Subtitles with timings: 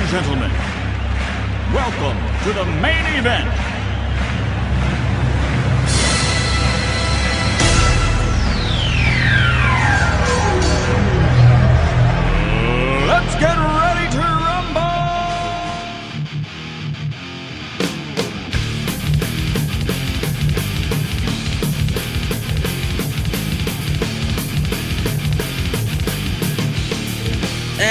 [0.00, 0.50] and gentlemen,
[1.72, 3.48] welcome to the main event.
[13.08, 13.67] Let's get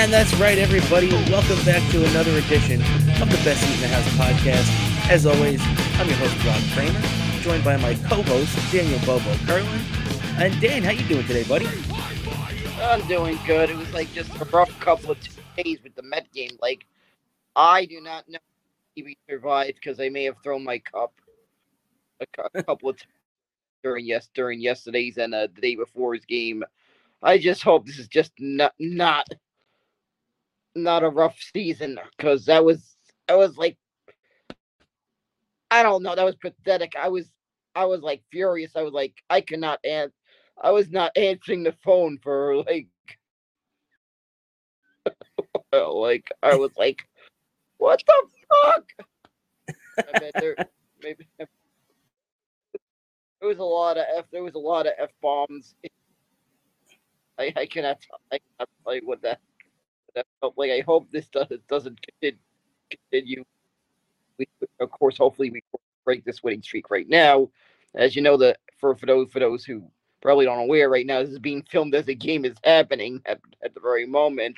[0.07, 1.09] And that's right, everybody.
[1.29, 2.79] Welcome back to another edition
[3.21, 5.09] of the Best Seat in the House podcast.
[5.09, 5.61] As always,
[5.99, 9.81] I'm your host, Rob Cramer, joined by my co-host, Daniel Bobo Kurlan.
[10.39, 11.67] And Dan, how you doing today, buddy?
[12.81, 13.69] I'm doing good.
[13.69, 15.17] It was like just a rough couple of
[15.57, 16.57] days with the Met game.
[16.61, 16.85] Like,
[17.57, 18.39] I do not know
[18.95, 21.15] if we survived because I may have thrown my cup
[22.21, 23.11] a, a couple of times
[23.83, 26.63] during yes during yesterday's and uh, the day before's game.
[27.21, 29.27] I just hope this is just not not
[30.83, 32.97] not a rough season because that was
[33.29, 33.77] I was like
[35.71, 36.93] I don't know that was pathetic.
[36.99, 37.29] I was
[37.75, 38.75] I was like furious.
[38.75, 40.13] I was like I cannot answer.
[40.61, 42.87] I was not answering the phone for like
[45.73, 47.07] like I was like
[47.77, 48.23] what the
[48.63, 48.85] fuck?
[50.09, 50.55] I mean, there
[51.03, 51.47] maybe there
[53.41, 54.25] was a lot of f.
[54.31, 55.75] There was a lot of f bombs.
[57.39, 57.99] I I cannot
[58.31, 59.39] I cannot tell you what that
[60.55, 60.71] like.
[60.71, 61.99] I hope this does, doesn't
[62.89, 63.43] continue.
[64.37, 64.47] We,
[64.79, 65.61] of course, hopefully we
[66.05, 67.49] break this winning streak right now.
[67.95, 69.83] As you know, the for for those for those who
[70.21, 73.39] probably don't aware right now, this is being filmed as the game is happening at,
[73.63, 74.57] at the very moment.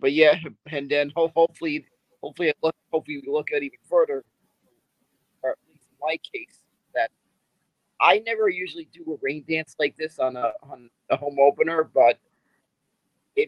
[0.00, 1.86] But yeah, and then ho- hopefully,
[2.22, 4.24] hopefully, look, hopefully we look at even further,
[5.42, 6.60] or at least in my case,
[6.94, 7.10] that
[8.00, 11.84] I never usually do a rain dance like this on a on a home opener,
[11.84, 12.18] but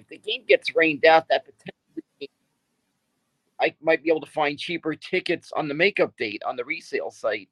[0.00, 2.30] if the game gets rained out, that potentially
[3.60, 7.10] I might be able to find cheaper tickets on the makeup date on the resale
[7.10, 7.48] site.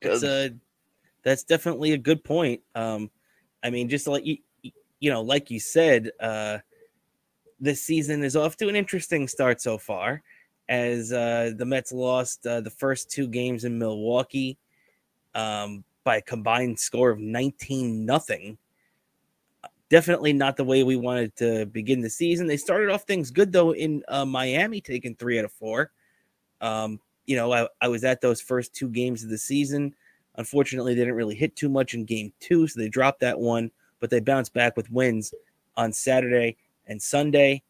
[0.00, 0.50] It's uh,
[1.22, 2.60] that's definitely a good point.
[2.74, 3.10] Um,
[3.62, 4.38] I mean, just like you,
[5.00, 6.58] you know, like you said, uh,
[7.60, 10.22] this season is off to an interesting start so far,
[10.68, 14.58] as uh, the Mets lost uh, the first two games in Milwaukee
[15.34, 18.56] um, by a combined score of nineteen nothing.
[19.88, 22.46] Definitely not the way we wanted to begin the season.
[22.46, 25.92] They started off things good though in uh, Miami, taking three out of four.
[26.60, 29.94] Um, you know, I, I was at those first two games of the season.
[30.36, 33.70] Unfortunately, they didn't really hit too much in game two, so they dropped that one,
[34.00, 35.32] but they bounced back with wins
[35.76, 37.62] on Saturday and Sunday.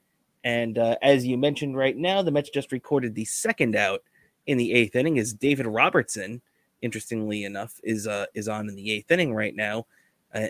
[0.44, 4.02] And uh, as you mentioned right now, the Mets just recorded the second out
[4.46, 6.40] in the eighth inning as David Robertson,
[6.82, 9.86] interestingly enough, is uh, is on in the eighth inning right now.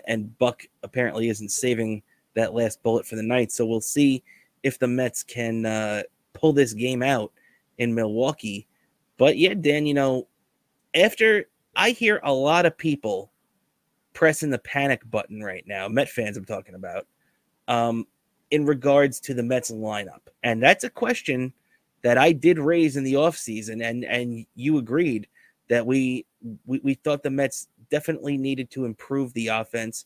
[0.07, 2.03] And Buck apparently isn't saving
[2.35, 3.51] that last bullet for the night.
[3.51, 4.23] So we'll see
[4.63, 6.03] if the Mets can uh,
[6.33, 7.31] pull this game out
[7.77, 8.67] in Milwaukee.
[9.17, 10.27] But yeah, Dan, you know,
[10.93, 13.31] after I hear a lot of people
[14.13, 17.07] pressing the panic button right now, Met fans I'm talking about,
[17.67, 18.05] um,
[18.51, 20.21] in regards to the Mets lineup.
[20.43, 21.53] And that's a question
[22.01, 25.27] that I did raise in the offseason, and and you agreed
[25.67, 26.25] that we,
[26.65, 30.05] we we thought the Mets definitely needed to improve the offense.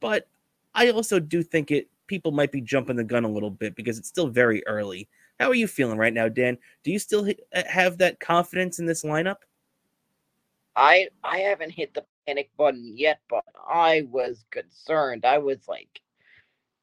[0.00, 0.28] But
[0.74, 3.98] I also do think it people might be jumping the gun a little bit because
[3.98, 5.08] it's still very early.
[5.38, 6.56] How are you feeling right now, Dan?
[6.82, 9.38] Do you still uh, have that confidence in this lineup?
[10.76, 15.24] I I haven't hit the panic button yet, but I was concerned.
[15.24, 16.00] I was like,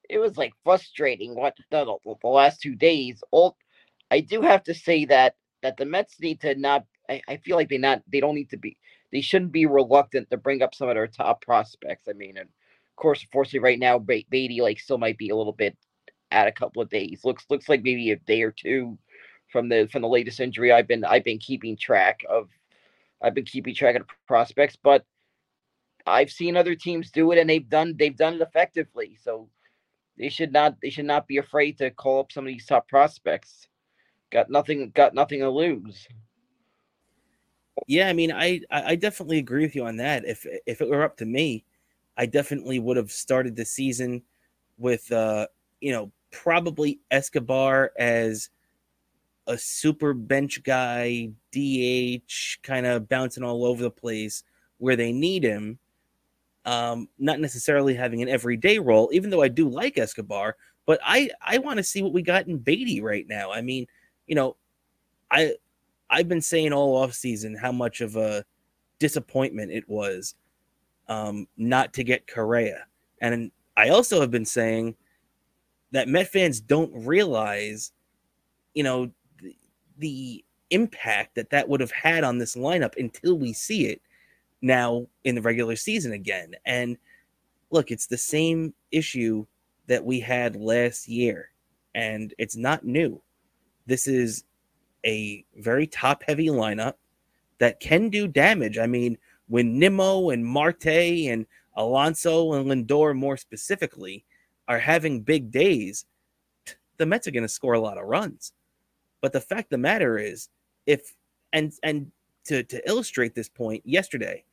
[0.10, 3.24] it was like frustrating what the, the last two days.
[3.32, 3.58] All
[4.12, 6.86] I do have to say that that the Mets need to not.
[7.10, 8.78] I, I feel like they not they don't need to be.
[9.13, 12.07] They shouldn't be reluctant to bring up some of their top prospects.
[12.09, 15.35] I mean, and of course, unfortunately, right now, Ba- Baty like still might be a
[15.35, 15.78] little bit
[16.31, 17.22] at a couple of days.
[17.24, 18.97] Looks looks like maybe a day or two
[19.51, 20.72] from the from the latest injury.
[20.72, 22.50] I've been I've been keeping track of
[23.22, 25.06] I've been keeping track of the prospects, but
[26.07, 29.18] I've seen other teams do it and they've done they've done it effectively.
[29.21, 29.48] So
[30.18, 32.88] they should not they should not be afraid to call up some of these top
[32.88, 33.68] prospects.
[34.31, 36.07] Got nothing got nothing to lose.
[37.88, 40.25] Yeah, I mean, I I definitely agree with you on that.
[40.25, 41.64] If if it were up to me,
[42.18, 44.24] I definitely would have started the season
[44.78, 45.48] with uh,
[45.81, 48.50] you know, probably Escobar as
[49.48, 54.44] a super bench guy, DH, kind of bouncing all over the place
[54.80, 55.80] where they need him.
[56.66, 60.56] Um, not necessarily having an everyday role, even though I do like Escobar,
[60.86, 63.52] but I I want to see what we got in Baty right now.
[63.52, 63.88] I mean,
[64.28, 64.56] you know,
[65.31, 65.56] I
[66.13, 68.45] I've been saying all off season how much of a
[69.00, 70.36] disappointment it was
[71.07, 72.86] um, not to get Correa,
[73.21, 74.95] and I also have been saying
[75.92, 77.92] that Met fans don't realize
[78.74, 79.12] you know,
[79.42, 79.56] the,
[79.98, 84.01] the impact that that would have had on this lineup until we see it
[84.62, 86.56] now in the regular season again.
[86.66, 86.98] And
[87.69, 89.45] look, it's the same issue
[89.88, 91.50] that we had last year,
[91.94, 93.21] and it's not new.
[93.86, 94.45] This is
[95.06, 96.94] a very top heavy lineup
[97.60, 98.78] that can do damage.
[98.78, 99.18] I mean,
[99.48, 101.46] when Nimmo and Marte and
[101.76, 104.26] Alonso and Lindor, more specifically,
[104.68, 106.06] are having big days,
[106.98, 108.54] the Mets are going to score a lot of runs.
[109.22, 110.50] But the fact of the matter is,
[110.86, 111.14] if
[111.54, 112.12] and and
[112.46, 114.44] to to illustrate this point, yesterday,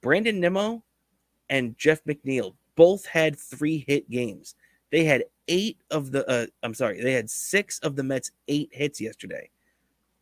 [0.00, 0.82] Brandon Nimmo
[1.50, 4.54] and Jeff McNeil both had three hit games.
[4.90, 8.70] They had eight of the uh, I'm sorry, they had six of the Mets eight
[8.72, 9.50] hits yesterday.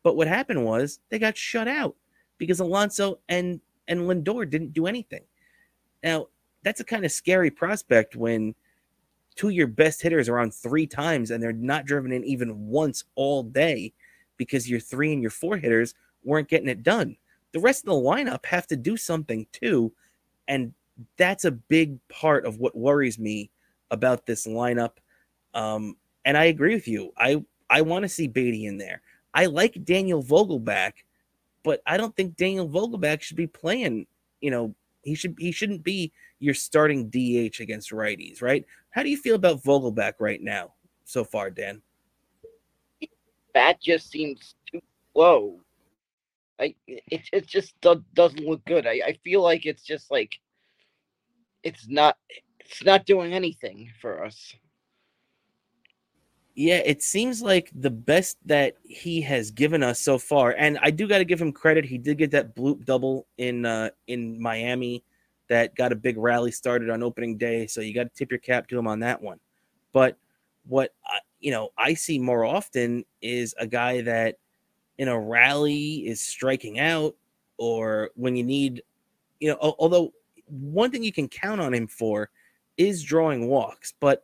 [0.05, 1.97] But what happened was they got shut out
[2.39, 5.25] because Alonso and and Lindor didn't do anything.
[6.05, 6.29] Now,
[6.63, 8.55] that's a kind of scary prospect when
[9.35, 12.69] two of your best hitters are on three times and they're not driven in even
[12.69, 13.93] once all day
[14.37, 17.17] because your three and your four hitters weren't getting it done.
[17.53, 19.93] The rest of the lineup have to do something too.
[20.49, 20.75] And
[21.17, 23.51] that's a big part of what worries me
[23.91, 24.93] about this lineup.
[25.55, 27.13] Um, and I agree with you.
[27.17, 29.03] I I want to see Baty in there.
[29.35, 30.93] I like Daniel Vogelbach,
[31.65, 34.07] but I don't think Daniel Vogelbach should be playing.
[34.41, 38.65] You know, he should he shouldn't be your starting DH against righties, right?
[38.91, 41.83] How do you feel about Vogelbach right now so far, Dan?
[43.55, 44.81] That just seems too
[45.15, 45.61] low.
[46.61, 48.87] I it, it just do, doesn't look good.
[48.87, 50.33] I, I feel like it's just like
[51.65, 52.17] it's not
[52.61, 54.55] it's not doing anything for us.
[56.57, 60.91] Yeah, it seems like the best that he has given us so far, and I
[60.91, 61.85] do got to give him credit.
[61.85, 65.03] He did get that bloop double in uh, in Miami
[65.49, 68.39] that got a big rally started on opening day, so you got to tip your
[68.39, 69.41] cap to him on that one.
[69.93, 70.17] But
[70.69, 74.37] what I, you know I see more often is a guy that
[74.99, 77.17] in a rally is striking out,
[77.59, 78.81] or when you need,
[79.41, 80.13] you know, although
[80.47, 82.31] one thing you can count on him for
[82.77, 84.23] is drawing walks, but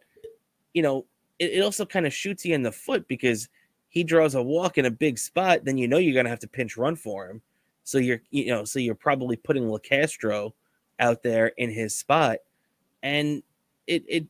[0.74, 1.06] you know,
[1.40, 3.48] it, it also kind of shoots you in the foot because
[3.88, 6.48] he draws a walk in a big spot, then you know you're gonna have to
[6.48, 7.42] pinch run for him.
[7.82, 10.52] So you're you know, so you're probably putting Locastro
[11.00, 12.38] out there in his spot.
[13.02, 13.42] And
[13.88, 14.26] it it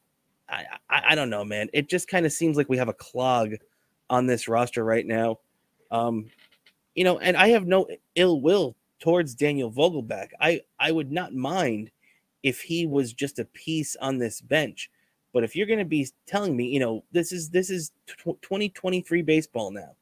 [0.49, 1.69] I, I, I don't know, man.
[1.75, 3.55] It just kind of seems like we have a clog
[4.09, 5.39] on this roster right now.
[5.91, 6.31] Um,
[6.95, 10.29] you know, and I have no ill will towards Daniel Vogelbach.
[10.41, 11.91] I I would not mind
[12.43, 14.91] if he was just a piece on this bench.
[15.32, 19.23] But if you're going to be telling me, you know, this is this is 2023
[19.23, 19.94] baseball now.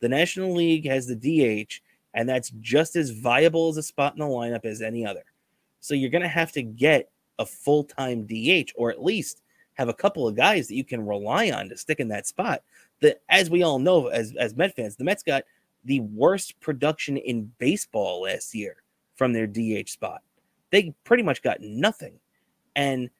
[0.00, 1.80] The National League has the DH
[2.14, 5.24] and that's just as viable as a spot in the lineup as any other.
[5.80, 9.42] So you're going to have to get a full-time DH or at least
[9.74, 12.62] have a couple of guys that you can rely on to stick in that spot.
[13.00, 15.44] That as we all know as as Met fans, the Mets got
[15.84, 18.76] the worst production in baseball last year
[19.14, 20.22] from their DH spot.
[20.70, 22.18] They pretty much got nothing.
[22.74, 23.10] And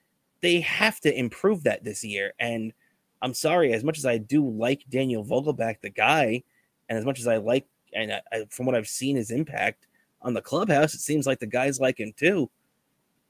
[0.41, 2.33] they have to improve that this year.
[2.39, 2.73] And
[3.23, 6.43] I'm sorry, as much as I do like Daniel Vogelbach, the guy,
[6.89, 9.87] and as much as I like, and I, from what I've seen his impact
[10.23, 12.51] on the clubhouse, it seems like the guys like him too.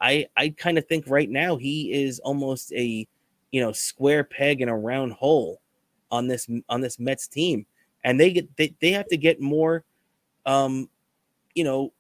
[0.01, 3.07] I I kind of think right now he is almost a
[3.51, 5.61] you know square peg in a round hole
[6.11, 7.67] on this on this Mets team
[8.05, 9.85] and they get they, they have to get more
[10.47, 10.89] um
[11.55, 11.93] you know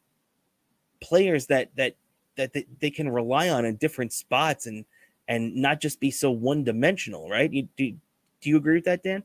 [1.00, 1.94] players that that
[2.36, 4.84] that they, they can rely on in different spots and
[5.28, 7.52] and not just be so one dimensional right?
[7.52, 7.92] You do
[8.40, 9.24] do you agree with that dan?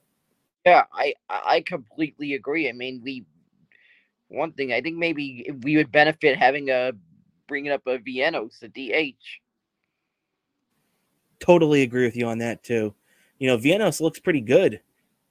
[0.65, 2.69] Yeah i i completely agree.
[2.69, 3.25] I mean we
[4.29, 6.91] one thing i think maybe we would benefit having a
[7.47, 9.13] bringing up a vientos a dh
[11.39, 12.93] totally agree with you on that too.
[13.39, 14.79] You know vientos looks pretty good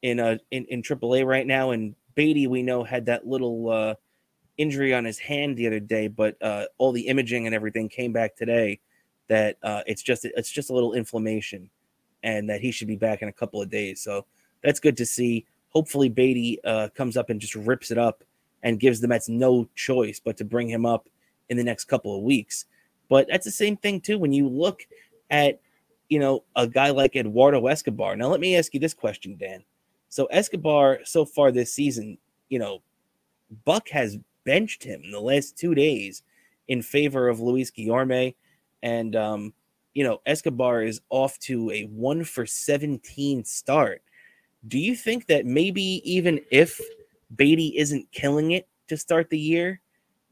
[0.02, 1.70] in uh in, in AAA right now.
[1.70, 3.94] And Baty we know, had that little uh,
[4.58, 8.12] injury on his hand the other day, but uh, all the imaging and everything came
[8.12, 8.80] back today
[9.32, 11.70] that uh, it's just it's just a little inflammation,
[12.22, 14.00] and that he should be back in a couple of days.
[14.02, 14.26] So
[14.62, 15.46] that's good to see.
[15.70, 18.22] Hopefully, Baty uh, comes up and just rips it up
[18.62, 21.08] and gives the Mets no choice but to bring him up
[21.48, 22.66] in the next couple of weeks.
[23.08, 24.86] But that's the same thing too when you look
[25.30, 25.60] at
[26.08, 28.16] you know a guy like Eduardo Escobar.
[28.16, 29.64] Now, let me ask you this question, Dan
[30.12, 32.18] so Escobar so far this season,
[32.50, 32.82] you know,
[33.64, 36.22] Buck has benched him in the last two days
[36.68, 38.34] in favor of Luis Guillorme.
[38.82, 39.52] And um,
[39.94, 44.02] you know, Escobar is off to a one for 17 start.
[44.68, 46.80] Do you think that maybe even if
[47.34, 49.80] Baty isn't killing it to start the year,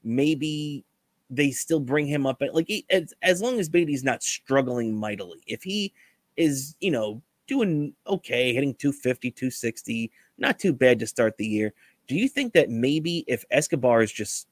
[0.05, 0.85] maybe
[1.31, 5.41] they still bring him up at like as, as long as Baty's not struggling mightily.
[5.47, 5.93] If he
[6.37, 11.73] is, you know, doing okay, hitting 250, 260, not too bad to start the year.
[12.09, 14.49] Do you think that maybe if Escobar is just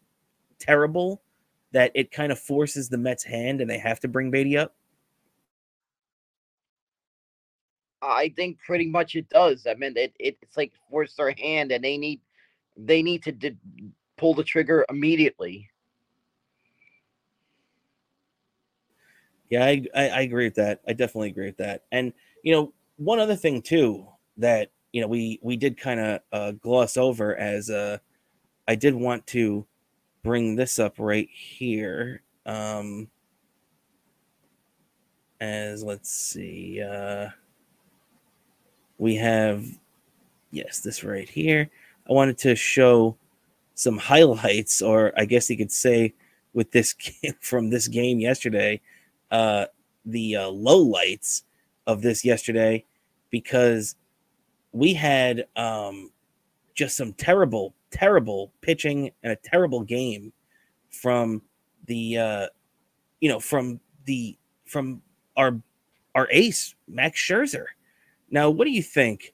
[0.58, 1.22] terrible,
[1.72, 4.74] that it kind of forces the Mets' hand and they have to bring Baty up?
[8.00, 9.66] I think pretty much it does.
[9.66, 12.20] I mean, it, it's like force their hand, and they need
[12.76, 13.56] they need to d-
[14.16, 15.68] pull the trigger immediately.
[19.50, 20.80] Yeah, I, I, I agree with that.
[20.86, 21.84] I definitely agree with that.
[21.90, 24.06] And you know, one other thing too
[24.36, 27.98] that you know we we did kind of uh, gloss over as uh,
[28.66, 29.66] I did want to
[30.28, 32.20] bring this up right here.
[32.44, 33.08] Um,
[35.40, 37.28] as let's see, uh,
[38.98, 39.64] we have
[40.50, 41.70] yes, this right here.
[42.08, 43.16] I wanted to show
[43.74, 46.12] some highlights, or I guess you could say,
[46.52, 46.94] with this
[47.40, 48.82] from this game yesterday
[49.30, 49.64] uh,
[50.04, 51.44] the uh, low lights
[51.86, 52.84] of this yesterday
[53.30, 53.96] because
[54.72, 56.10] we had um,
[56.74, 60.32] just some terrible, terrible pitching and a terrible game
[60.90, 61.42] from
[61.86, 62.46] the uh,
[63.20, 65.02] you know from the from
[65.36, 65.60] our
[66.14, 67.66] our ace Max Scherzer.
[68.30, 69.32] Now, what do you think,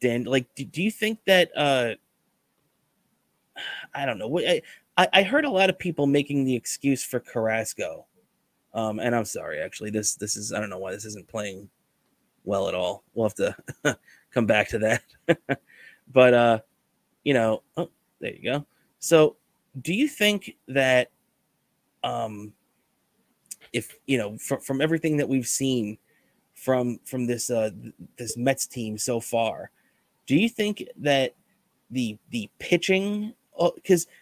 [0.00, 0.24] Dan?
[0.24, 1.94] Like, do, do you think that uh,
[3.94, 4.38] I don't know.
[4.38, 4.62] I,
[5.12, 8.06] I heard a lot of people making the excuse for Carrasco
[8.72, 11.68] um, and I'm sorry, actually, this this is I don't know why this isn't playing
[12.44, 13.02] well at all.
[13.14, 13.34] We'll have
[13.84, 13.98] to
[14.30, 15.60] come back to that.
[16.12, 16.58] but uh,
[17.24, 18.66] you know, oh, there you go.
[18.98, 19.36] So,
[19.80, 21.10] do you think that
[22.02, 22.52] um,
[23.72, 25.98] if you know from from everything that we've seen
[26.54, 27.70] from from this uh
[28.16, 29.70] this Mets team so far,
[30.26, 31.34] do you think that
[31.90, 33.34] the the pitching
[33.74, 34.14] because oh,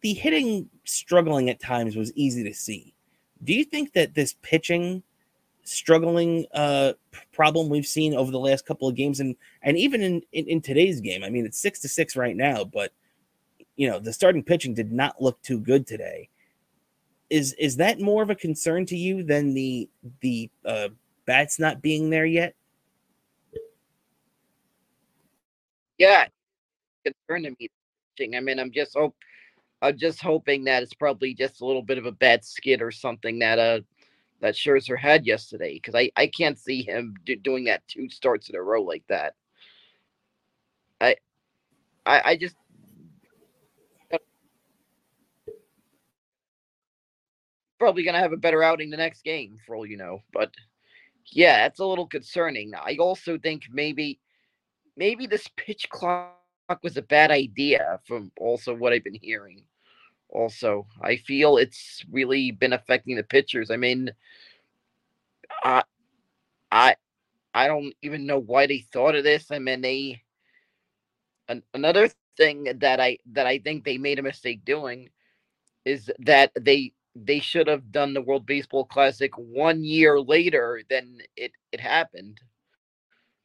[0.00, 2.92] the hitting struggling at times was easy to see
[3.44, 5.02] do you think that this pitching
[5.64, 6.92] struggling uh
[7.32, 10.60] problem we've seen over the last couple of games and and even in, in, in
[10.60, 11.22] today's game.
[11.22, 12.92] I mean it's six to six right now but
[13.76, 16.28] you know the starting pitching did not look too good today.
[17.30, 19.88] Is is that more of a concern to you than the
[20.20, 20.88] the uh
[21.26, 22.54] bats not being there yet?
[25.98, 26.26] Yeah
[27.04, 27.68] concern to me.
[28.36, 29.16] I mean i'm just hope
[29.80, 32.92] I'm just hoping that it's probably just a little bit of a bad skid or
[32.92, 33.80] something that uh
[34.42, 38.50] that Scherzer had yesterday because I I can't see him do, doing that two starts
[38.50, 39.34] in a row like that.
[41.00, 41.16] I
[42.04, 42.56] I, I just
[47.78, 50.52] probably gonna have a better outing the next game for all you know, but
[51.32, 52.72] yeah, that's a little concerning.
[52.74, 54.18] I also think maybe
[54.96, 56.34] maybe this pitch clock
[56.82, 59.64] was a bad idea from also what I've been hearing
[60.32, 60.86] also.
[61.00, 63.70] I feel it's really been affecting the pitchers.
[63.70, 64.10] I mean,
[65.62, 65.82] I,
[66.70, 66.96] I,
[67.54, 69.50] I don't even know why they thought of this.
[69.50, 70.22] I mean, they.
[71.48, 75.10] An, another thing that I that I think they made a mistake doing
[75.84, 81.18] is that they they should have done the World Baseball Classic one year later than
[81.36, 82.40] it it happened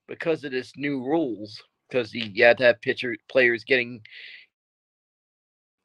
[0.07, 1.61] because of this new rules.
[1.89, 4.01] Because you had to have pitcher players getting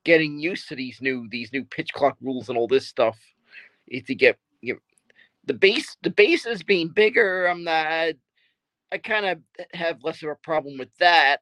[0.05, 3.19] getting used to these new these new pitch clock rules and all this stuff
[3.89, 4.81] is to get you know,
[5.47, 8.15] the base the bases being bigger i'm not
[8.93, 9.39] i kind of
[9.73, 11.39] have less of a problem with that.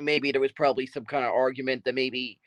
[0.00, 2.38] Maybe there was probably some kind of argument that maybe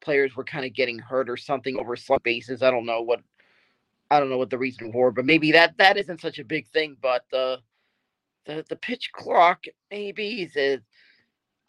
[0.00, 3.20] players were kind of getting hurt or something over slump bases i don't know what
[4.10, 6.66] i don't know what the reason for but maybe that that isn't such a big
[6.68, 7.58] thing but the
[8.46, 10.82] the, the pitch clock maybe is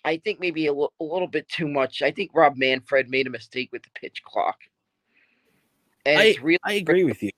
[0.06, 2.02] I think maybe a, l- a little bit too much.
[2.04, 4.58] I think Rob Manfred made a mistake with the pitch clock.
[6.06, 7.32] And I, really I agree with you.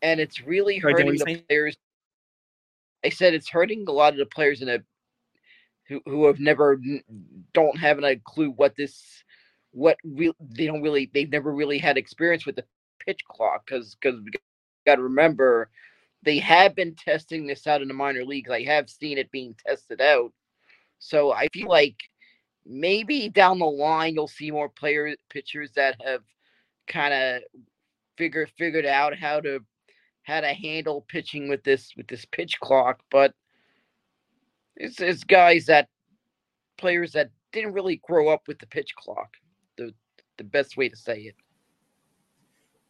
[0.00, 1.76] And it's really hurting the players.
[3.04, 4.78] I said it's hurting a lot of the players in a
[5.88, 6.80] who, who have never
[7.52, 9.24] don't have a clue what this
[9.72, 12.64] what re, they don't really they've never really had experience with the
[13.04, 14.30] pitch clock because because we
[14.86, 15.68] got to remember
[16.22, 18.50] they have been testing this out in the minor leagues.
[18.50, 20.32] I have seen it being tested out,
[21.00, 21.96] so I feel like
[22.64, 26.22] maybe down the line you'll see more player pitchers that have
[26.86, 27.42] kind of
[28.16, 29.60] figured figured out how to
[30.24, 33.34] how to handle pitching with this with this pitch clock, but
[34.76, 35.88] it's, it's guys that
[36.78, 39.30] players that didn't really grow up with the pitch clock.
[39.76, 39.92] The
[40.38, 41.34] the best way to say it.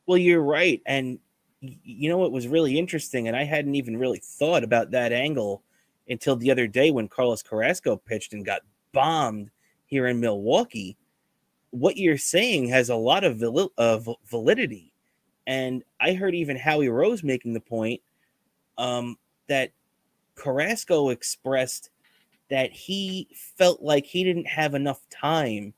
[0.07, 1.21] Well, you're right, and
[1.61, 5.62] you know what was really interesting, and I hadn't even really thought about that angle
[6.11, 8.62] until the other day when Carlos Carrasco pitched and got
[8.93, 9.50] bombed
[9.87, 10.97] here in Milwaukee.
[11.71, 14.93] What you're saying has a lot of, val- of validity.
[15.47, 18.00] And I heard even Howie Rose making the point
[18.76, 19.17] um,
[19.49, 19.71] that
[20.35, 21.90] Carrasco expressed
[22.50, 25.73] that he felt like he didn't have enough time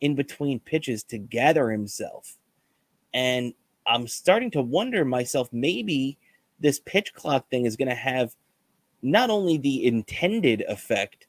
[0.00, 2.36] in between pitches to gather himself.
[3.14, 3.54] And
[3.86, 6.18] I'm starting to wonder myself maybe
[6.58, 8.34] this pitch clock thing is going to have
[9.02, 11.26] not only the intended effect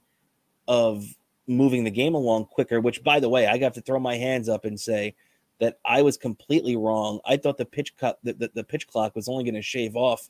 [0.67, 1.05] of
[1.47, 4.49] moving the game along quicker, which by the way, I got to throw my hands
[4.49, 5.15] up and say
[5.59, 7.19] that I was completely wrong.
[7.25, 9.95] I thought the pitch cut the, the, the pitch clock was only going to shave
[9.95, 10.29] off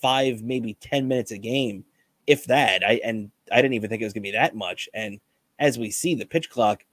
[0.00, 1.84] five, maybe 10 minutes a game,
[2.26, 2.82] if that.
[2.84, 4.88] I and I didn't even think it was going to be that much.
[4.94, 5.20] And
[5.58, 6.84] as we see, the pitch clock,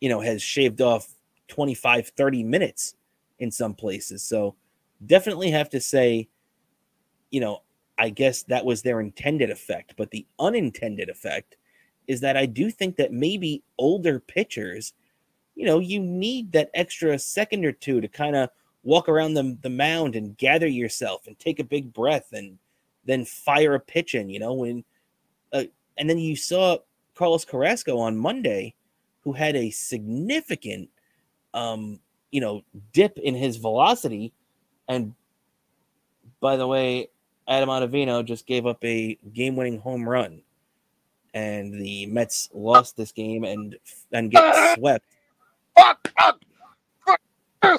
[0.00, 1.08] you know, has shaved off
[1.48, 2.94] 25, 30 minutes
[3.38, 4.22] in some places.
[4.22, 4.56] So
[5.04, 6.28] definitely have to say,
[7.30, 7.62] you know,
[8.00, 9.92] I guess that was their intended effect.
[9.96, 11.58] But the unintended effect
[12.08, 14.94] is that I do think that maybe older pitchers,
[15.54, 18.48] you know, you need that extra second or two to kind of
[18.82, 22.58] walk around the, the mound and gather yourself and take a big breath and
[23.04, 24.82] then fire a pitch in, you know, when
[25.52, 25.64] uh,
[25.98, 26.78] and then you saw
[27.14, 28.74] Carlos Carrasco on Monday
[29.20, 30.88] who had a significant
[31.52, 31.98] um
[32.30, 34.32] you know dip in his velocity
[34.88, 35.12] and
[36.38, 37.08] by the way
[37.50, 40.40] Adam Ottavino just gave up a game-winning home run
[41.34, 43.76] and the Mets lost this game and
[44.12, 45.04] and get swept.
[45.76, 46.44] Fuck up.
[47.04, 47.20] Fuck.
[47.62, 47.78] Uh,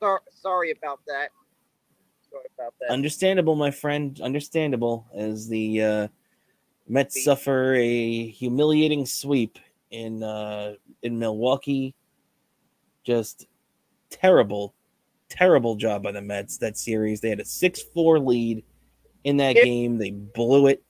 [0.00, 1.30] so, sorry about that.
[2.30, 2.90] Sorry about that.
[2.90, 4.20] Understandable, my friend.
[4.20, 6.08] Understandable as the uh,
[6.88, 9.58] Mets suffer a humiliating sweep
[9.90, 11.94] in uh, in Milwaukee.
[13.04, 13.46] Just
[14.10, 14.74] terrible,
[15.36, 17.20] terrible job by the Mets that series.
[17.20, 18.64] They had a six four lead
[19.24, 19.64] in that Yep.
[19.64, 19.98] game.
[19.98, 20.82] They blew it.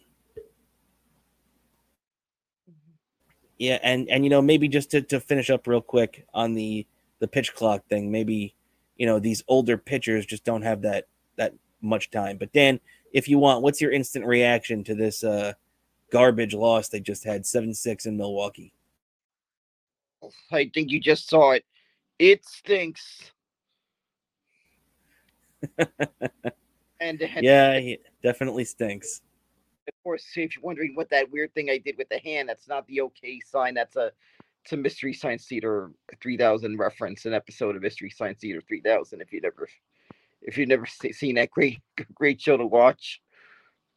[3.58, 6.86] Yeah, and and you know maybe just to, to finish up real quick on the
[7.20, 8.54] the pitch clock thing, maybe
[8.96, 12.36] you know these older pitchers just don't have that that much time.
[12.36, 12.80] But Dan,
[13.12, 15.54] if you want, what's your instant reaction to this uh
[16.10, 18.73] garbage loss they just had seven six in Milwaukee?
[20.50, 21.64] I think you just saw it.
[22.19, 23.30] It stinks.
[27.00, 29.22] And, Yeah, he definitely stinks.
[29.88, 32.68] of course, if you're wondering what that weird thing I did with the hand, that's
[32.68, 33.74] not the OK sign.
[33.74, 34.12] That's a
[34.64, 35.90] it's a Mystery Science Theater
[36.22, 39.20] 3000 reference, an episode of Mystery Science Theater 3000.
[39.20, 39.68] If you never,
[40.40, 41.80] if you've never seen that great
[42.14, 43.20] great show to watch,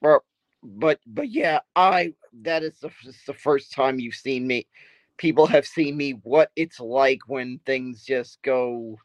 [0.01, 0.21] but
[0.63, 2.91] but but yeah, I that is the,
[3.25, 4.67] the first time you've seen me.
[5.17, 8.99] People have seen me what it's like when things just go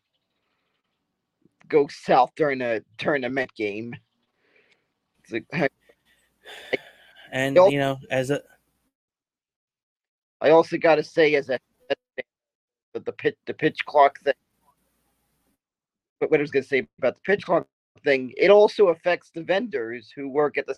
[1.73, 3.95] go south during a tournament game.
[5.31, 5.73] Like,
[7.33, 7.73] And Nope.
[7.73, 8.43] you know, as a
[10.43, 11.59] I also got to say, as a
[12.93, 14.35] the, the pitch the pitch clock thing.
[16.21, 17.67] But what I was going to say about the pitch clock
[18.05, 20.77] thing, it also affects the vendors who work at the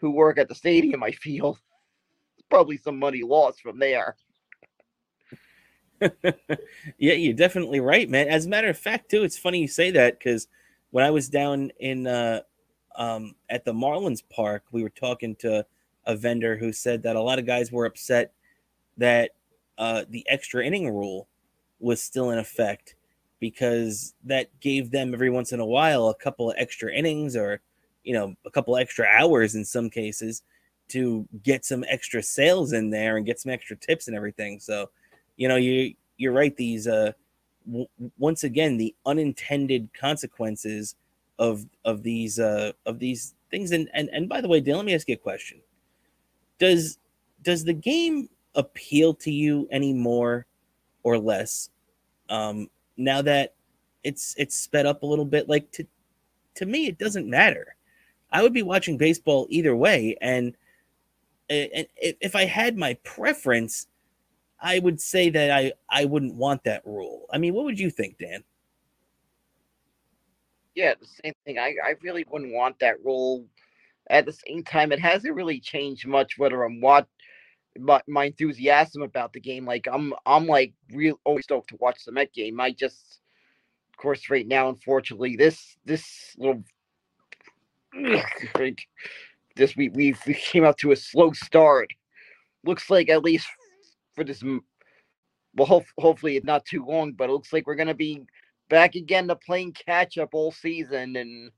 [0.00, 1.02] who work at the stadium.
[1.02, 1.58] I feel
[2.48, 4.16] probably some money lost from there.
[6.98, 8.28] yeah, you're definitely right, man.
[8.28, 10.48] As a matter of fact, too, it's funny you say that because
[10.90, 12.40] when I was down in uh,
[12.96, 15.64] um, at the Marlins Park, we were talking to
[16.06, 18.32] a vendor who said that a lot of guys were upset
[18.96, 19.32] that
[19.76, 21.28] uh, the extra inning rule
[21.80, 22.96] was still in effect
[23.40, 27.60] because that gave them every once in a while a couple of extra innings or
[28.02, 30.42] you know a couple extra hours in some cases
[30.88, 34.58] to get some extra sales in there and get some extra tips and everything.
[34.58, 34.90] So
[35.38, 37.12] you know you you're right these uh
[37.66, 40.96] w- once again the unintended consequences
[41.38, 43.70] of of these uh of these things.
[43.70, 45.60] And and, and by the way Dan, let me ask you a question.
[46.58, 46.98] Does
[47.42, 50.44] does the game appeal to you any more
[51.04, 51.70] or less
[52.28, 53.54] um now that
[54.02, 55.48] it's it's sped up a little bit?
[55.48, 55.86] Like to
[56.56, 57.76] to me it doesn't matter.
[58.30, 60.16] I would be watching baseball either way.
[60.20, 60.54] And
[61.50, 63.86] and if if i had my preference
[64.60, 67.26] I would say that I I wouldn't want that rule.
[67.32, 68.42] I mean, what would you think, Dan?
[70.74, 71.58] Yeah, the same thing.
[71.58, 73.46] I, I really wouldn't want that rule.
[74.10, 77.06] At the same time, it hasn't really changed much whether I'm what
[77.78, 79.66] my, my enthusiasm about the game.
[79.66, 82.60] Like I'm I'm like real always stoked to watch the Met game.
[82.60, 83.20] I just
[83.92, 86.62] of course right now, unfortunately, this this little
[89.56, 91.90] this we we came out to a slow start.
[92.64, 93.46] Looks like at least
[94.18, 97.94] for this well hope, hopefully it's not too long, but it looks like we're gonna
[97.94, 98.26] be
[98.68, 101.50] back again to playing catch up all season and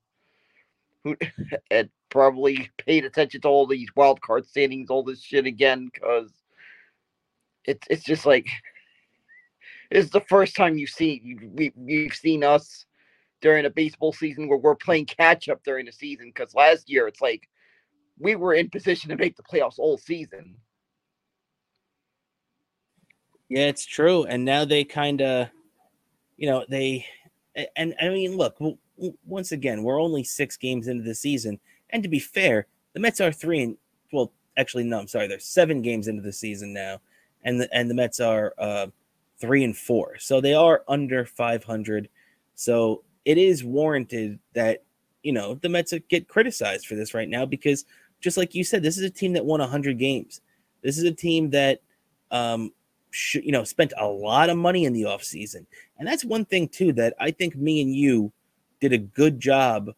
[1.04, 1.16] who
[1.70, 6.30] and probably paid attention to all these wild card standings, all this shit again, because
[7.64, 8.46] it's it's just like
[9.90, 12.86] it's the first time you've seen you, we you've seen us
[13.40, 16.28] during a baseball season where we're playing catch up during the season.
[16.34, 17.48] Because last year it's like
[18.18, 20.56] we were in position to make the playoffs all season.
[23.50, 24.24] Yeah, it's true.
[24.24, 25.48] And now they kind of,
[26.36, 27.04] you know, they,
[27.76, 28.56] and I mean, look,
[29.26, 31.58] once again, we're only six games into the season.
[31.90, 33.76] And to be fair, the Mets are three and,
[34.12, 37.00] well, actually, no, I'm sorry, they're seven games into the season now.
[37.42, 38.86] And the, and the Mets are uh,
[39.40, 40.16] three and four.
[40.18, 42.08] So they are under 500.
[42.54, 44.84] So it is warranted that,
[45.24, 47.84] you know, the Mets get criticized for this right now because,
[48.20, 50.40] just like you said, this is a team that won 100 games.
[50.82, 51.80] This is a team that,
[52.30, 52.72] um,
[53.34, 55.66] you know, spent a lot of money in the offseason.
[55.98, 58.32] And that's one thing, too, that I think me and you
[58.80, 59.90] did a good job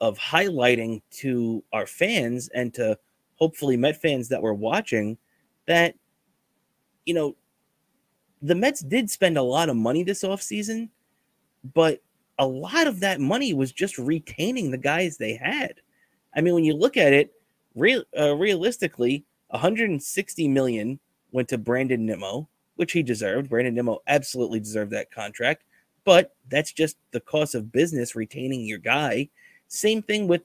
[0.00, 2.98] of highlighting to our fans and to
[3.36, 5.16] hopefully Met fans that were watching
[5.66, 5.94] that,
[7.06, 7.36] you know,
[8.40, 10.88] the Mets did spend a lot of money this offseason,
[11.74, 12.02] but
[12.38, 15.74] a lot of that money was just retaining the guys they had.
[16.34, 17.32] I mean, when you look at it,
[17.74, 20.98] real uh, realistically, 160 million
[21.30, 22.48] went to Brandon Nimmo,
[22.82, 23.48] which he deserved.
[23.48, 25.62] Brandon Nimmo absolutely deserved that contract,
[26.02, 29.28] but that's just the cost of business retaining your guy.
[29.68, 30.42] Same thing with,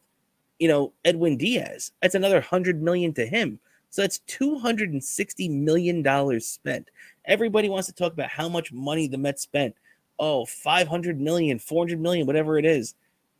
[0.59, 1.93] you know, Edwin Diaz.
[1.99, 3.59] That's another 100 million to him.
[3.89, 6.91] So that's 260 million dollars spent.
[7.25, 9.73] Everybody wants to talk about how much money the Mets spent.
[10.19, 12.93] Oh, 500 million, 400 million, whatever it is.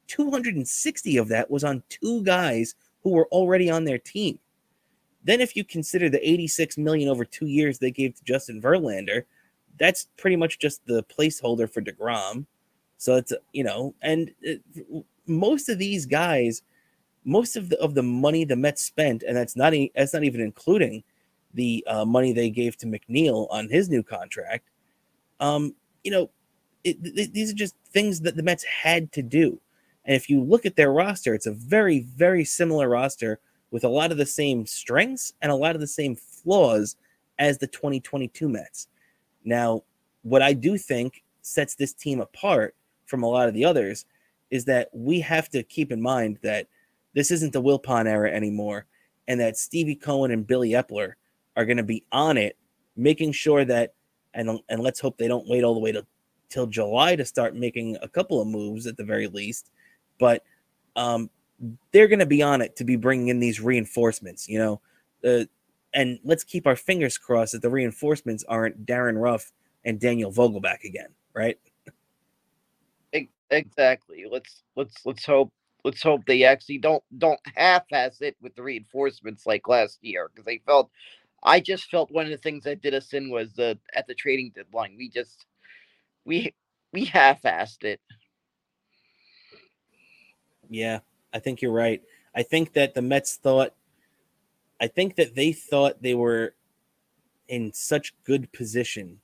[0.07, 4.39] 260 of that was on two guys who were already on their team.
[5.27, 9.23] Then, if you consider the 86 million over two years they gave to Justin Verlander,
[9.77, 12.45] that's pretty much just the placeholder for DeGrom.
[12.97, 14.61] So it's you know, and it,
[15.25, 16.61] most of these guys,
[17.25, 20.39] most of the of the money the Mets spent, and that's not that's not even
[20.39, 21.03] including
[21.53, 24.69] the uh, money they gave to McNeil on his new contract.
[25.41, 26.29] Um, you know,
[26.85, 29.59] it, it, these are just things that the Mets had to do.
[30.05, 33.89] And if you look at their roster, it's a very, very similar roster with a
[33.89, 36.95] lot of the same strengths and a lot of the same flaws
[37.39, 38.87] as the 2022 Mets.
[39.43, 39.83] Now,
[40.23, 42.75] what I do think sets this team apart
[43.05, 44.05] from a lot of the others
[44.51, 46.67] is that we have to keep in mind that
[47.13, 48.85] this isn't the Wilpon era anymore,
[49.27, 51.13] and that Stevie Cohen and Billy Eppler
[51.55, 52.55] are going to be on it,
[52.95, 53.93] making sure that,
[54.33, 56.05] and and let's hope they don't wait all the way to
[56.49, 59.71] till July to start making a couple of moves at the very least,
[60.19, 60.43] but
[60.95, 61.29] um,
[61.91, 64.81] they're going to be on it to be bringing in these reinforcements, you know.
[65.23, 65.45] Uh,
[65.93, 69.51] and let's keep our fingers crossed that the reinforcements aren't Darin Ruf
[69.83, 71.57] and Daniel Vogelbach again, right?
[73.49, 74.25] Exactly.
[74.29, 75.51] Let's let's let's hope
[75.83, 80.45] let's hope they actually don't don't half-ass it with the reinforcements like last year because
[80.45, 80.89] they felt
[81.43, 84.15] I just felt one of the things that did us in was the at the
[84.15, 85.45] trading deadline we just
[86.25, 86.53] we
[86.91, 88.01] we half-assed it.
[90.69, 90.99] Yeah,
[91.33, 92.01] I think you're right.
[92.35, 93.73] I think that the Mets thought,
[94.79, 96.53] I think that they thought they were
[97.47, 99.19] in such good position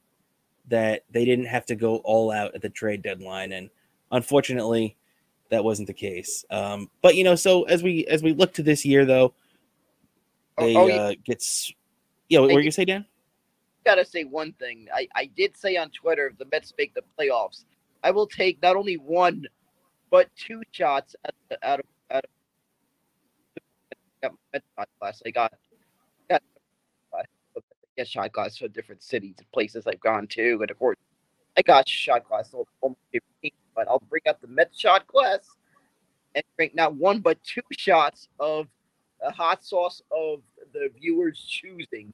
[0.68, 3.70] that they didn't have to go all out at the trade deadline, and
[4.12, 4.96] unfortunately,
[5.50, 6.46] that wasn't the case.
[6.50, 9.34] Um, but you know, so as we as we look to this year, though,
[10.58, 11.72] oh, they oh, oh, uh, gets.
[12.30, 13.06] Yeah, what were you say, Dan?
[13.86, 14.88] Gotta say one thing.
[14.94, 17.66] I I did say on Twitter, if the Mets make the playoffs,
[18.04, 19.46] I will take not only one,
[20.14, 21.16] but two shots
[21.64, 22.30] out of out of
[24.78, 25.24] shot glass.
[25.26, 25.52] I got
[26.30, 26.44] got
[27.98, 30.98] get shot glass for different cities and places I've gone to, and of course,
[31.58, 33.00] I got shot glass almost
[33.76, 35.50] But I'll bring up the Met shot glass
[36.36, 38.68] and drink not one but two shots of
[39.24, 40.42] a hot sauce of
[40.74, 42.14] the viewers choosing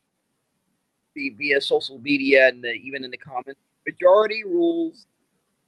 [1.15, 3.59] via social media and the, even in the comments.
[3.85, 5.05] Majority rules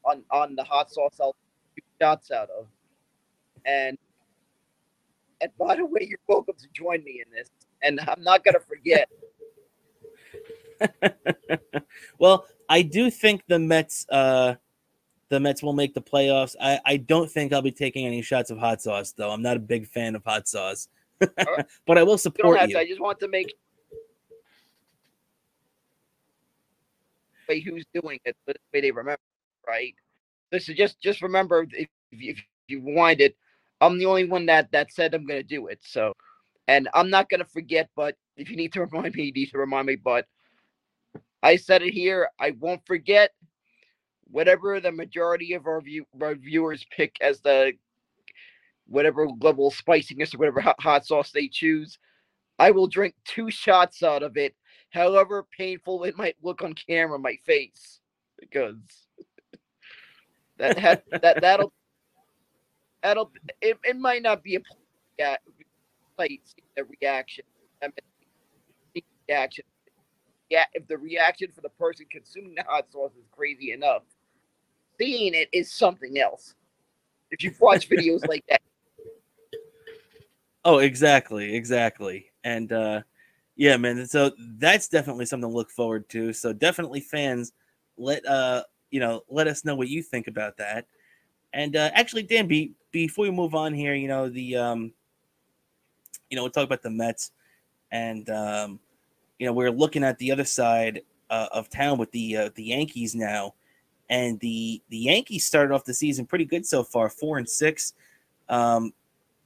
[0.05, 1.35] on on the hot sauce I'll
[2.01, 2.67] shots out of,
[3.65, 3.97] and
[5.41, 7.49] and by the way, you're welcome to join me in this.
[7.81, 9.09] And I'm not going to forget.
[12.19, 14.55] well, I do think the Mets, uh,
[15.29, 16.55] the Mets will make the playoffs.
[16.61, 19.31] I, I don't think I'll be taking any shots of hot sauce, though.
[19.31, 20.87] I'm not a big fan of hot sauce,
[21.21, 21.65] right.
[21.87, 22.77] but I will support you.
[22.77, 23.55] I just want to make
[27.59, 29.19] who's doing it, the way they remember,
[29.67, 29.93] right?
[30.51, 33.35] Is just just remember if, if you wind it,
[33.79, 35.79] I'm the only one that that said I'm gonna do it.
[35.81, 36.13] So,
[36.67, 37.89] and I'm not gonna forget.
[37.95, 39.95] But if you need to remind me, you need to remind me.
[39.95, 40.25] But
[41.43, 42.29] I said it here.
[42.39, 43.31] I won't forget.
[44.25, 47.73] Whatever the majority of our, view, our viewers pick as the
[48.87, 51.97] whatever level of spiciness or whatever hot, hot sauce they choose,
[52.59, 54.55] I will drink two shots out of it,
[54.91, 57.99] however painful it might look on camera, my face,
[58.39, 58.75] because
[60.61, 61.73] that that that'll
[63.03, 64.61] that'll it, it might not be a
[66.19, 67.45] a reaction.
[69.27, 69.65] Reaction.
[70.49, 74.03] Yeah, if the reaction for the person consuming the hot sauce is crazy enough,
[74.99, 76.55] seeing it is something else.
[77.31, 78.61] If you've watched videos like that.
[80.65, 82.31] Oh, exactly, exactly.
[82.43, 83.01] And uh
[83.55, 84.05] yeah, man.
[84.07, 86.33] So that's definitely something to look forward to.
[86.33, 87.53] So definitely fans,
[87.97, 90.85] let uh you know, let us know what you think about that.
[91.53, 94.93] And uh actually, Dan, be, before we move on here, you know, the um
[96.29, 97.31] you know, we'll talk about the Mets
[97.91, 98.79] and um
[99.41, 101.01] you know, we're looking at the other side
[101.31, 103.55] uh, of town with the uh, the Yankees now,
[104.07, 107.93] and the the Yankees started off the season pretty good so far, four and six.
[108.49, 108.93] Um,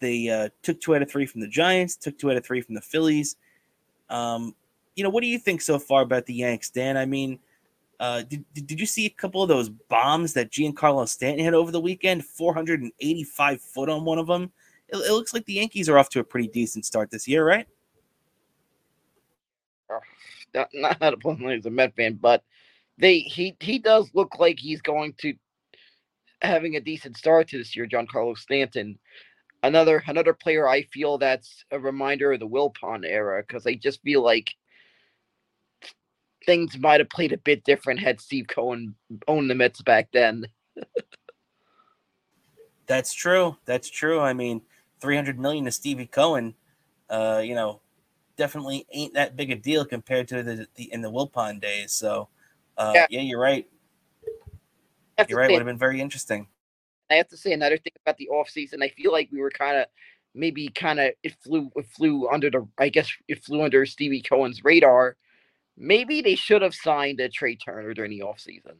[0.01, 2.59] they uh, took two out of three from the Giants, took two out of three
[2.59, 3.37] from the Phillies.
[4.09, 4.53] Um,
[4.97, 6.97] you know, what do you think so far about the Yanks, Dan?
[6.97, 7.39] I mean,
[7.99, 11.71] uh, did, did you see a couple of those bombs that Giancarlo Stanton had over
[11.71, 12.25] the weekend?
[12.25, 14.51] 485 foot on one of them.
[14.89, 17.45] It, it looks like the Yankees are off to a pretty decent start this year,
[17.45, 17.67] right?
[20.73, 22.43] not, not a point as a Met fan, but
[22.97, 25.33] they he he does look like he's going to
[26.41, 27.87] having a decent start to this year.
[27.87, 28.97] Giancarlo Stanton,
[29.63, 34.01] another another player I feel that's a reminder of the Wilpon era because I just
[34.01, 34.55] feel like
[36.45, 38.95] things might have played a bit different had Steve Cohen
[39.27, 40.45] owned the Mets back then.
[42.87, 43.57] that's true.
[43.65, 44.19] That's true.
[44.19, 44.61] I mean,
[44.99, 46.55] three hundred million to Stevie Cohen.
[47.09, 47.81] Uh, you know,
[48.37, 51.91] definitely ain't that big a deal compared to the, the in the Wilpon days.
[51.91, 52.29] So,
[52.77, 53.07] uh, yeah.
[53.09, 53.21] yeah.
[53.21, 53.67] you're right.
[55.27, 55.49] You're right.
[55.49, 56.47] Would have been very interesting.
[57.09, 58.81] I have to say another thing about the off season.
[58.81, 59.85] I feel like we were kind of
[60.33, 64.21] maybe kind of it flew it flew under the I guess it flew under Stevie
[64.21, 65.15] Cohen's radar.
[65.77, 68.75] Maybe they should have signed a Trea Turner during the off season.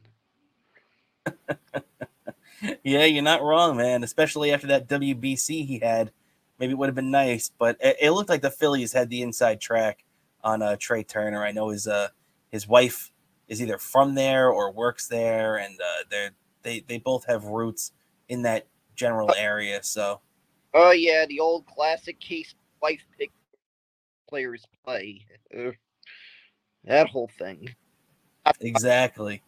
[2.84, 4.03] yeah, you're not wrong, man.
[4.03, 6.12] Especially after that WBC he had
[6.60, 9.21] maybe it would have been nice, but it, it, looked like the Phillies had the
[9.21, 10.03] inside track
[10.43, 11.43] on uh, Trea Turner.
[11.43, 12.10] I know his uh,
[12.49, 13.12] his wife
[13.47, 16.29] is either from there or works there, and uh, they
[16.63, 17.91] they they both have roots
[18.29, 19.84] in that general area.
[19.84, 20.21] So,
[20.73, 23.31] oh yeah, the old classic case wife pick
[24.29, 25.25] players play.
[26.86, 27.69] That whole thing.
[28.62, 29.41] Exactly.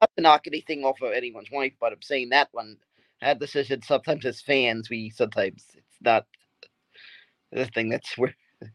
[0.00, 2.76] Not to knock anything off of anyone's wife, but I'm saying that one.
[3.20, 6.26] That decision sometimes as fans we sometimes it's not
[7.50, 8.34] the thing that's where.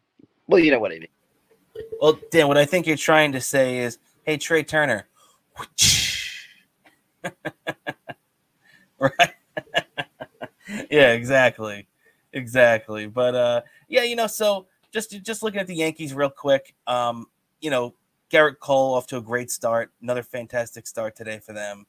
[0.48, 1.08] Well, you know what I mean.
[2.02, 5.08] Well, Dan, what I think you're trying to say is, hey, Trea Turner.
[9.00, 9.34] right.
[10.90, 11.88] yeah, exactly.
[12.34, 13.08] Exactly.
[13.08, 17.28] But uh yeah, you know, so just just looking at the Yankees real quick, um,
[17.62, 17.94] you know,
[18.32, 21.86] Gerrit Cole off to a great start, another fantastic start today for them.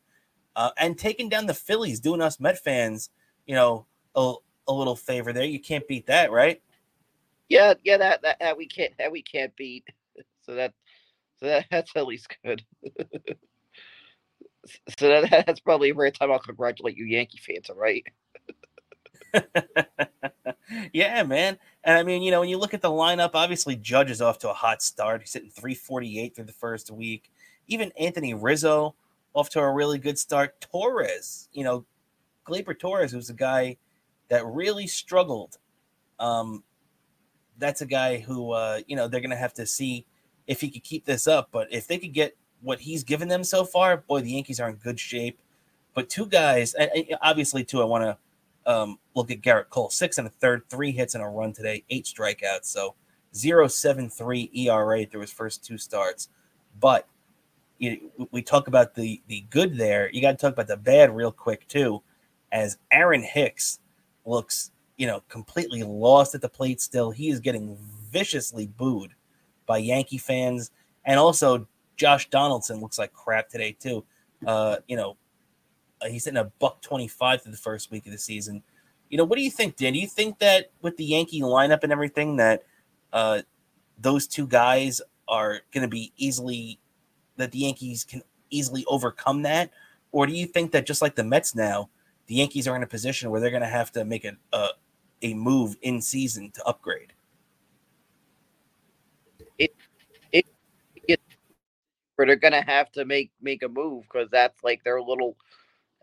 [0.56, 3.10] Uh, and taking down the Phillies, doing us Met fans,
[3.46, 4.34] you know, a,
[4.68, 5.44] a little favor there.
[5.44, 6.60] You can't beat that, right?
[7.48, 9.86] Yeah, yeah, that that, that we can't that we can't beat.
[10.44, 10.74] So that
[11.38, 12.64] so that, that's at least good.
[14.98, 18.04] so that, that's probably a rare time I'll congratulate you Yankee fans, all right?
[20.92, 21.58] yeah, man.
[21.84, 24.38] And I mean, you know, when you look at the lineup, obviously Judge is off
[24.40, 25.22] to a hot start.
[25.22, 27.30] He's hitting 348 through the first week.
[27.66, 28.94] Even Anthony Rizzo
[29.34, 30.60] off to a really good start.
[30.60, 31.84] Torres, you know,
[32.46, 33.76] Gleyber Torres, was a guy
[34.28, 35.58] that really struggled
[36.22, 36.62] um,
[37.58, 40.06] that's a guy who uh, you know they're gonna have to see
[40.46, 41.48] if he could keep this up.
[41.52, 44.70] But if they could get what he's given them so far, boy, the Yankees are
[44.70, 45.38] in good shape.
[45.94, 46.74] But two guys,
[47.20, 48.16] obviously, too, I want to
[48.66, 51.84] um, look at Gerrit Cole, six and a third, three hits and a run today,
[51.90, 52.94] eight strikeouts, so
[53.34, 56.28] 0.73 ERA through his first two starts.
[56.80, 57.08] But
[57.78, 60.10] you, we talk about the the good there.
[60.10, 62.02] You got to talk about the bad real quick too,
[62.52, 63.80] as Aaron Hicks
[64.24, 64.70] looks
[65.02, 67.10] you know, completely lost at the plate still.
[67.10, 67.76] He is getting
[68.10, 69.12] viciously booed
[69.66, 70.70] by Yankee fans.
[71.04, 74.04] And also, Josh Donaldson looks like crap today, too.
[74.46, 75.16] Uh, you know,
[76.08, 78.62] he's hitting a buck 25 through the first week of the season.
[79.10, 79.92] You know, what do you think, Dan?
[79.92, 82.64] Do you think that with the Yankee lineup and everything, that
[83.12, 83.42] uh,
[83.98, 86.78] those two guys are going to be easily,
[87.36, 89.70] that the Yankees can easily overcome that?
[90.12, 91.90] Or do you think that just like the Mets now,
[92.26, 94.68] the Yankees are in a position where they're going to have to make a, a,
[95.22, 97.12] a move in season to upgrade.
[99.58, 99.74] It
[100.32, 100.46] it,
[101.08, 101.20] it
[102.18, 105.36] they're gonna have to make make a move because that's like their little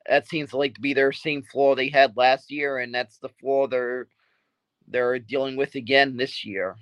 [0.08, 3.30] that seems like to be their same flaw they had last year, and that's the
[3.30, 4.08] flaw they're
[4.88, 6.76] they're dealing with again this year.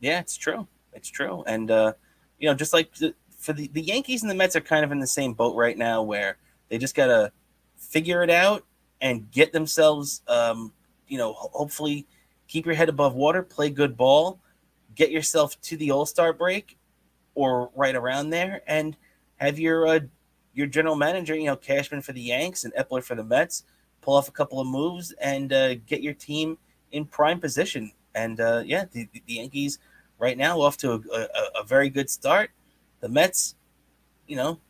[0.00, 0.66] Yeah, it's true.
[0.92, 1.44] It's true.
[1.46, 1.92] And uh,
[2.38, 4.92] you know, just like the, for the, the Yankees and the Mets are kind of
[4.92, 7.32] in the same boat right now where they just gotta
[7.76, 8.64] figure it out
[9.00, 10.72] and get themselves, um,
[11.08, 12.06] you know, hopefully
[12.48, 14.40] keep your head above water, play good ball,
[14.94, 16.78] get yourself to the All Star break
[17.34, 18.96] or right around there, and
[19.36, 20.00] have your uh,
[20.54, 23.64] your general manager, you know, Cashman for the Yanks and Eppler for the Mets,
[24.00, 26.58] pull off a couple of moves and uh, get your team
[26.90, 27.92] in prime position.
[28.14, 29.78] And uh, yeah, the, the Yankees
[30.18, 32.50] right now off to a, a, a, very good start.
[33.00, 33.54] The Mets,
[34.26, 34.60] you know,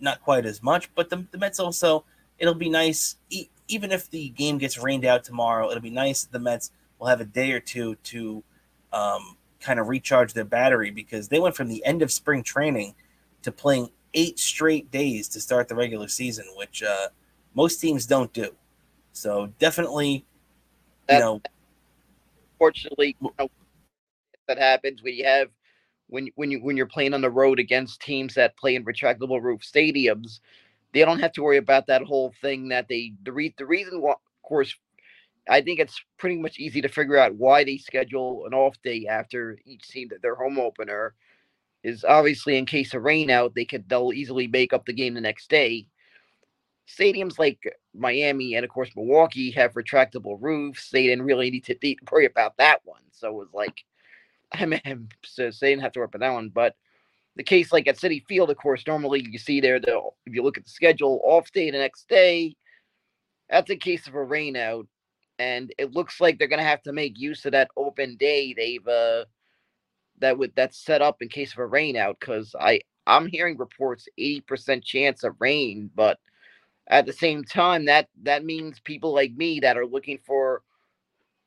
[0.00, 2.04] not quite as much, but the, the Mets also,
[2.38, 6.24] it'll be nice, e- even if the game gets rained out tomorrow, it'll be nice
[6.24, 8.42] the Mets will have a day or two to
[8.92, 12.94] um, kind of recharge their battery because they went from the end of spring training
[13.42, 17.08] to playing eight straight days to start the regular season, which uh,
[17.54, 18.54] most teams don't do.
[19.12, 20.24] So definitely,
[21.10, 21.42] you know.
[22.58, 23.50] Fortunately, you know,
[24.48, 25.48] that happens when you have
[26.08, 29.42] when when you when you're playing on the road against teams that play in retractable
[29.42, 30.40] roof stadiums.
[30.92, 34.00] They don't have to worry about that whole thing that they the re, the reason
[34.00, 34.76] why, of course
[35.48, 39.06] I think it's pretty much easy to figure out why they schedule an off day
[39.08, 41.14] after each team that their home opener
[41.84, 45.14] is obviously in case of rain out, they could they'll easily make up the game
[45.14, 45.86] the next day.
[46.88, 47.58] Stadiums like
[47.94, 50.90] Miami and of course Milwaukee have retractable roofs.
[50.90, 53.02] They didn't really need to, to worry about that one.
[53.12, 53.84] So it was like
[54.52, 56.50] I mean so they didn't have to worry about that one.
[56.50, 56.76] But
[57.36, 60.42] the case like at Citi Field, of course, normally you see there the if you
[60.42, 62.56] look at the schedule, off day the next day.
[63.50, 64.86] That's a case of a rain out.
[65.38, 68.86] And it looks like they're gonna have to make use of that open day they've
[68.86, 69.24] uh
[70.22, 73.58] that would that's set up in case of a rain out because I I'm hearing
[73.58, 76.18] reports 80% chance of rain, but
[76.88, 80.62] at the same time that that means people like me that are looking for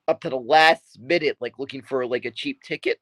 [0.08, 3.00] up to the last minute, like looking for like a cheap ticket,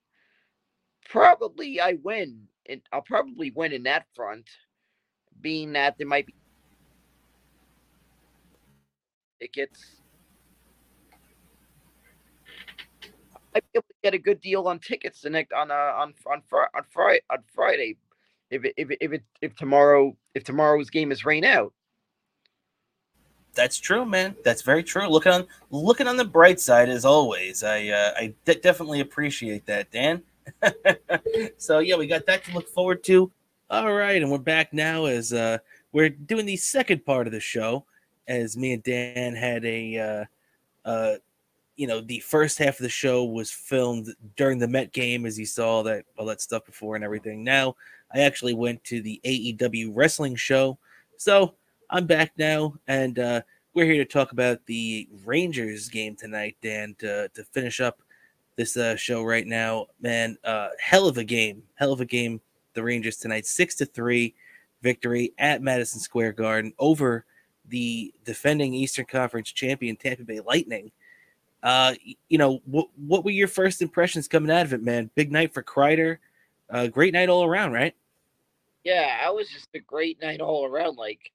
[1.10, 2.48] probably I win.
[2.70, 4.50] And I'll probably win in that front,
[5.42, 6.36] being that there might be
[9.42, 10.03] tickets
[13.54, 16.14] might be able to get a good deal on tickets the next on uh, on
[16.26, 16.42] on
[16.76, 17.98] on Friday on Friday,
[18.50, 21.74] if it, if it, if it, if tomorrow if tomorrow's game is rain out.
[23.56, 24.36] That's true, man.
[24.44, 25.08] That's very true.
[25.08, 27.64] Looking on looking on the bright side as always.
[27.64, 30.24] I uh, I de- definitely appreciate that, Dan.
[31.58, 33.32] so yeah, we got that to look forward to.
[33.70, 35.60] All right, and we're back now as uh,
[35.92, 37.86] we're doing the second part of the show.
[38.28, 39.98] As me and Dan had a
[40.86, 41.16] uh, uh,
[41.76, 45.40] you know, the first half of the show was filmed during the Met game, as
[45.40, 47.44] you saw that all that stuff before and everything.
[47.44, 47.76] Now
[48.14, 50.78] I actually went to the AEW wrestling show,
[51.18, 51.56] so
[51.90, 53.42] I'm back now, and uh,
[53.74, 58.02] we're here to talk about the Rangers game tonight, Dan, to to finish up
[58.56, 59.88] this uh, show right now.
[60.02, 62.40] Man, uh, hell of a game, hell of a game.
[62.74, 64.34] The Rangers tonight, six to three
[64.82, 67.26] victory at Madison Square Garden over
[67.70, 70.92] the defending Eastern Conference champion Tampa Bay Lightning.
[71.64, 71.94] Uh,
[72.28, 75.10] you know, what what were your first impressions coming out of it, man?
[75.16, 76.18] Big night for Kreider.
[76.70, 77.96] Uh, great night all around, right?
[78.84, 80.98] Yeah, I was just a great night all around.
[80.98, 81.32] Like,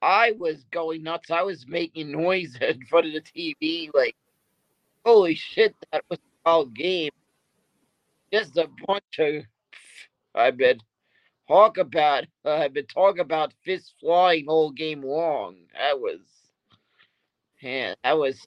[0.00, 1.32] I was going nuts.
[1.32, 3.90] I was making noise in front of the TV.
[3.92, 4.14] Like,
[5.04, 7.10] holy shit, that was a wild game.
[8.32, 9.42] Just a bunch of.
[10.32, 10.78] I've been
[11.48, 12.24] talk about.
[12.44, 15.56] Uh, I've been talking about fists flying all game long.
[15.74, 16.20] That was.
[17.60, 18.46] Man, that was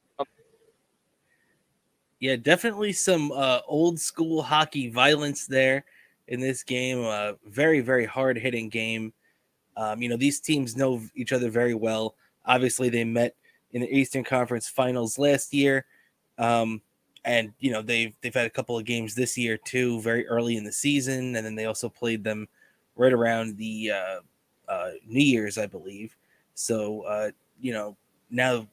[2.24, 5.84] yeah, definitely some uh, old school hockey violence there
[6.30, 7.04] in this game.
[7.04, 9.12] Uh, very, very hard hitting game.
[9.76, 12.16] Um, you know, these teams know each other very well.
[12.46, 13.36] Obviously, they met
[13.74, 15.86] in the Eastern Conference Finals last year,
[16.38, 16.82] um,
[17.26, 20.56] and you know they've they've had a couple of games this year too, very early
[20.56, 22.48] in the season, and then they also played them
[22.96, 24.20] right around the uh,
[24.70, 26.16] uh, New Year's, I believe.
[26.56, 27.98] So uh, you know
[28.32, 28.66] now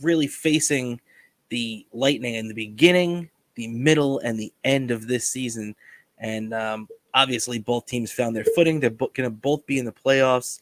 [0.00, 1.02] really facing
[1.48, 5.74] the Lightning in the beginning, the middle, and the end of this season.
[6.18, 8.80] And um, obviously, both teams found their footing.
[8.80, 10.60] They're bo- going to both be in the playoffs.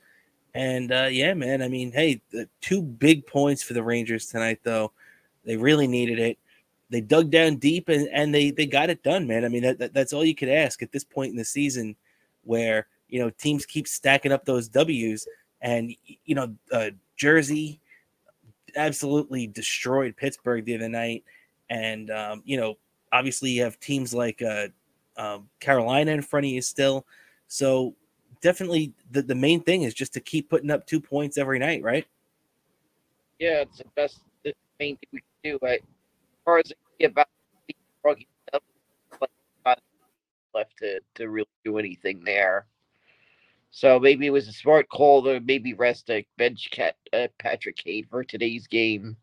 [0.54, 4.61] And uh, yeah, man, I mean, hey, the two big points for the Rangers tonight,
[4.62, 4.92] though.
[5.44, 6.38] They really needed it.
[6.90, 9.44] They dug down deep and, and they, they got it done, man.
[9.44, 11.96] I mean, that, that, that's all you could ask at this point in the season
[12.44, 15.26] where, you know, teams keep stacking up those W's.
[15.62, 15.94] And,
[16.24, 17.80] you know, uh, Jersey,
[18.76, 21.24] absolutely destroyed Pittsburgh the other night,
[21.70, 22.76] and um, you know,
[23.12, 24.68] obviously you have teams like uh,
[25.16, 27.06] um, Carolina in front of you still.
[27.48, 27.94] So
[28.40, 31.82] definitely, the the main thing is just to keep putting up two points every night,
[31.82, 32.06] right?
[33.38, 35.58] Yeah, it's the best, the main thing we can do.
[35.62, 35.80] Right?
[35.80, 36.72] As far as
[37.04, 37.28] about
[40.54, 42.66] left to to really do anything there.
[43.72, 47.76] So maybe it was a smart call to maybe rest a bench cat uh, Patrick
[47.76, 49.16] Kane for today's game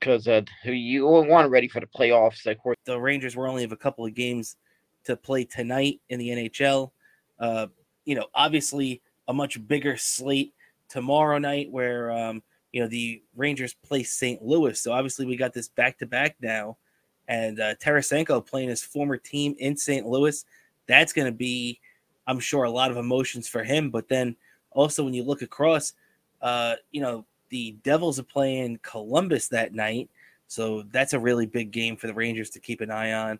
[0.00, 2.44] because uh, you want ready for the playoffs.
[2.44, 4.56] Of course, the Rangers were only have a couple of games
[5.04, 6.90] to play tonight in the NHL.
[7.38, 7.68] Uh,
[8.04, 10.54] you know, obviously a much bigger slate
[10.88, 12.42] tomorrow night where um,
[12.72, 14.42] you know the Rangers play St.
[14.42, 14.80] Louis.
[14.80, 16.78] So obviously we got this back to back now,
[17.28, 20.04] and uh, Tarasenko playing his former team in St.
[20.04, 20.44] Louis.
[20.88, 21.78] That's going to be,
[22.26, 23.90] I'm sure, a lot of emotions for him.
[23.90, 24.36] But then
[24.70, 25.94] also when you look across,
[26.40, 30.08] uh, you know, the Devils are playing Columbus that night.
[30.46, 33.38] So that's a really big game for the Rangers to keep an eye on.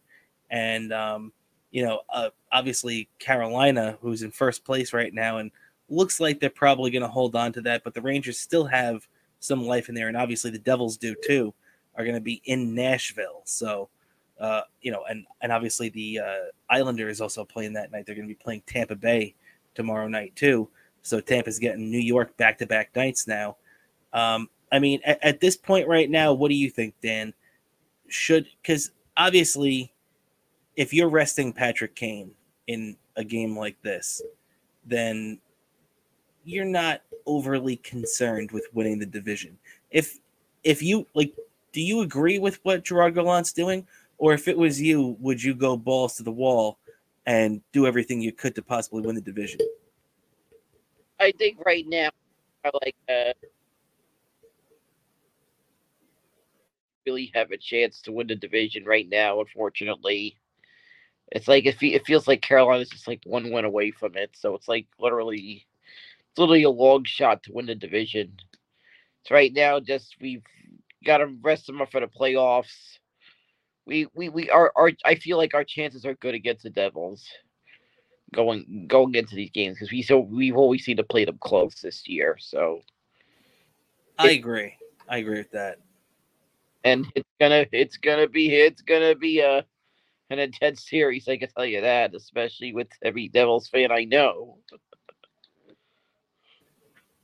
[0.51, 1.33] And, um,
[1.71, 5.51] you know, uh, obviously Carolina, who's in first place right now, and
[5.89, 7.85] looks like they're probably going to hold on to that.
[7.85, 9.07] But the Rangers still have
[9.41, 10.09] some life in there.
[10.09, 11.55] And obviously the Devils do too,
[11.97, 13.43] are going to be in Nashville.
[13.45, 13.89] So,
[14.41, 16.39] uh, you know, and, and obviously the uh,
[16.71, 18.07] Islanders also playing that night.
[18.07, 19.35] They're going to be playing Tampa Bay
[19.75, 20.69] tomorrow night too.
[21.03, 23.57] So Tampa's getting New York back to back nights now.
[24.13, 27.35] Um, I mean, at, at, this point right now, what do you think, Dan?
[28.09, 29.93] Should because obviously,
[30.77, 32.33] if you're resting Patrick Kane
[32.67, 34.23] in a game like this,
[34.85, 35.41] then
[36.45, 39.59] you're not overly concerned with winning the division.
[39.91, 40.19] If
[40.65, 41.35] if you like,
[41.73, 43.87] do you agree with what Gerard Gallant's doing,
[44.23, 46.79] or if it was you, would you go balls to the wall
[47.27, 49.59] and do everything you could to possibly win the division?
[51.19, 52.11] I think right now,
[52.65, 53.33] I like uh,
[57.05, 59.41] really have a chance to win the division right now.
[59.41, 60.39] Unfortunately,
[61.33, 64.31] it's like it, fe- it feels like Carolina's just like one win away from it.
[64.39, 65.67] So it's like literally,
[66.31, 68.35] it's literally a long shot to win the division.
[69.27, 70.45] So right now, just we've
[71.05, 73.01] got to rest them up for the playoffs.
[73.87, 77.27] We we we are our I feel like our chances are good against the Devils
[78.35, 81.81] going going into these games because we so we've always seen to play them close
[81.81, 82.37] this year.
[82.39, 82.81] So
[84.19, 84.77] I agree.
[85.09, 85.79] I agree with that
[86.85, 89.65] and it's gonna it's gonna be it's gonna be a
[90.31, 91.29] an intense series.
[91.29, 94.59] I can tell you that, especially with every Devils fan I know.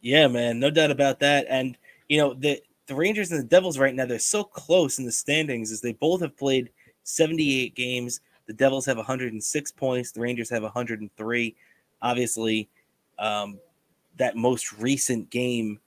[0.00, 1.46] yeah, man, no doubt about that.
[1.48, 1.76] And
[2.08, 5.12] you know the the Rangers and the Devils right now they're so close in the
[5.12, 6.70] standings as they both have played
[7.04, 8.20] 78 games.
[8.46, 10.10] The Devils have 106 points.
[10.10, 11.56] The Rangers have 103.
[12.00, 12.68] Obviously,
[13.18, 13.58] um,
[14.16, 15.78] that most recent game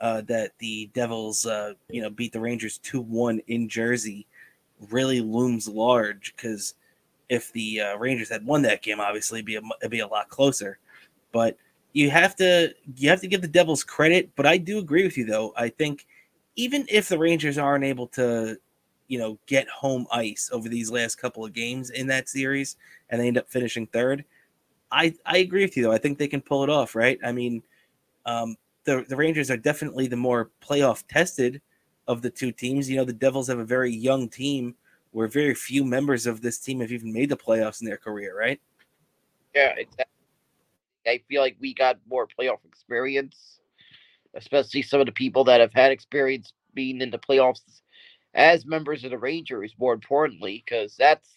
[0.00, 4.26] uh, that the Devils, uh, you know, beat the Rangers two one in Jersey,
[4.90, 6.74] really looms large because
[7.28, 10.06] if the uh, Rangers had won that game, obviously it'd be a, it'd be a
[10.06, 10.78] lot closer.
[11.32, 11.56] But
[11.92, 14.30] you have to you have to give the Devils credit.
[14.36, 15.52] But I do agree with you though.
[15.56, 16.06] I think
[16.56, 18.56] even if the Rangers aren't able to,
[19.08, 22.76] you know, get home ice over these last couple of games in that series,
[23.10, 24.24] and they end up finishing third,
[24.90, 25.92] I I agree with you though.
[25.92, 26.94] I think they can pull it off.
[26.94, 27.18] Right?
[27.24, 27.62] I mean.
[28.24, 31.60] Um, the, the Rangers are definitely the more playoff tested
[32.08, 32.88] of the two teams.
[32.88, 34.74] You know, the Devils have a very young team
[35.10, 38.38] where very few members of this team have even made the playoffs in their career,
[38.38, 38.60] right?
[39.54, 40.04] Yeah, exactly.
[41.06, 43.60] I feel like we got more playoff experience,
[44.36, 47.80] especially some of the people that have had experience being in the playoffs
[48.34, 51.28] as members of the Rangers, more importantly, because that's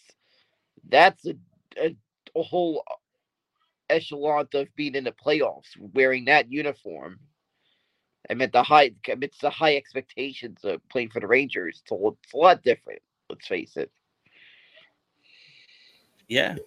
[0.90, 1.36] that's a,
[1.78, 1.96] a,
[2.36, 2.84] a whole
[3.90, 7.20] echelon of being in the playoffs, wearing that uniform.
[8.30, 11.82] I meant the high amidst the high expectations of playing for the Rangers.
[11.82, 13.02] It's a, it's a lot different.
[13.30, 13.90] Let's face it.
[16.28, 16.58] Yeah,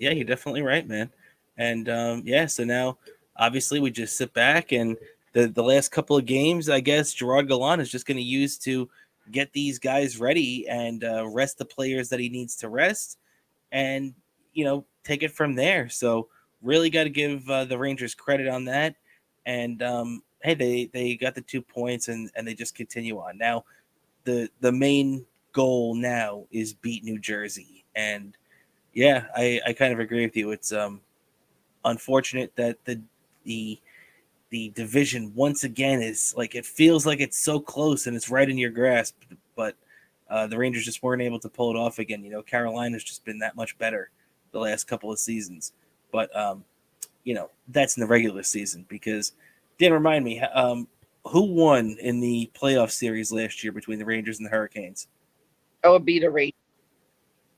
[0.00, 1.10] yeah, you're definitely right, man.
[1.58, 2.98] And um, yeah, so now
[3.36, 4.96] obviously we just sit back and
[5.36, 8.56] the the last couple of games, I guess Gerard Gallant is just going to use
[8.60, 8.88] to
[9.30, 13.18] get these guys ready and uh, rest the players that he needs to rest,
[13.70, 14.14] and
[14.54, 15.90] you know take it from there.
[15.90, 16.28] So
[16.62, 18.96] really got to give uh, the Rangers credit on that.
[19.44, 23.36] And um, hey, they they got the two points and and they just continue on.
[23.36, 23.66] Now,
[24.24, 28.34] the the main goal now is beat New Jersey, and
[28.94, 30.52] yeah, I I kind of agree with you.
[30.52, 31.02] It's um
[31.84, 33.02] unfortunate that the
[33.44, 33.78] the
[34.50, 38.48] the division once again is like it feels like it's so close and it's right
[38.48, 39.16] in your grasp,
[39.56, 39.74] but
[40.30, 42.22] uh, the Rangers just weren't able to pull it off again.
[42.24, 44.10] You know, Carolina's just been that much better
[44.52, 45.72] the last couple of seasons,
[46.12, 46.64] but um,
[47.24, 49.32] you know that's in the regular season because
[49.78, 50.88] Dan, remind me, um,
[51.26, 55.08] who won in the playoff series last year between the Rangers and the Hurricanes?
[55.82, 56.54] That would be the Rangers.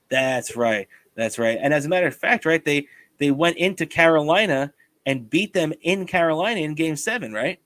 [0.09, 0.87] That's right.
[1.15, 1.57] That's right.
[1.61, 2.87] And as a matter of fact, right, they
[3.19, 4.73] they went into Carolina
[5.05, 7.59] and beat them in Carolina in Game Seven, right?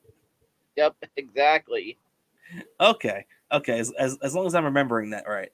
[0.76, 1.98] Yep, exactly.
[2.80, 3.78] Okay, okay.
[3.78, 5.50] As as, as long as I'm remembering that right.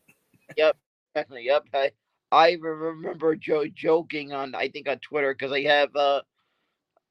[0.57, 0.77] Yep,
[1.15, 1.45] exactly.
[1.45, 1.65] yep.
[1.73, 1.93] I
[2.33, 6.23] I remember Joe joking on I think on Twitter because I have uh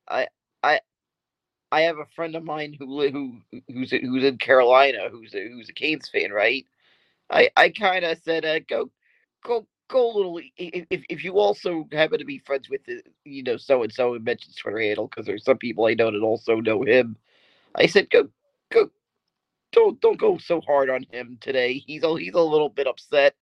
[0.09, 0.27] I
[0.63, 0.79] I
[1.71, 5.69] I have a friend of mine who who who's who's in Carolina, who's a, who's
[5.69, 6.65] a Canes fan, right?
[7.29, 8.89] I I kind of said, uh, go
[9.43, 10.39] go go a little.
[10.57, 12.81] If if you also happen to be friends with
[13.25, 16.11] you know so and so, and mentions Twitter handle because there's some people I know
[16.11, 17.17] that also know him.
[17.75, 18.29] I said, go
[18.71, 18.89] go.
[19.71, 21.73] Don't don't go so hard on him today.
[21.85, 23.35] He's a he's a little bit upset.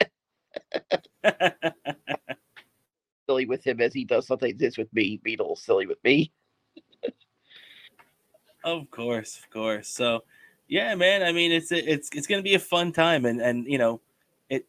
[3.27, 6.03] silly with him as he does something this with me, being a little silly with
[6.03, 6.31] me.
[8.63, 9.87] Of course, of course.
[9.87, 10.23] So,
[10.67, 11.23] yeah, man.
[11.23, 14.01] I mean, it's it's it's going to be a fun time, and and you know,
[14.49, 14.65] it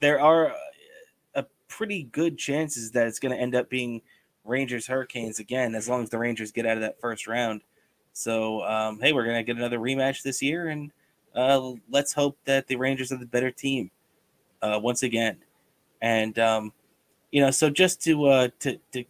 [0.00, 0.52] there are
[1.80, 4.02] pretty good chances that it's going to end up being
[4.44, 7.62] Rangers Hurricanes again, as long as the Rangers get out of that first round.
[8.12, 10.92] So, um, hey, we're going to get another rematch this year, and
[11.34, 13.90] uh, let's hope that the Rangers are the better team
[14.60, 15.38] uh, once again.
[16.02, 16.74] And um,
[17.32, 19.04] you know, so just to uh, to to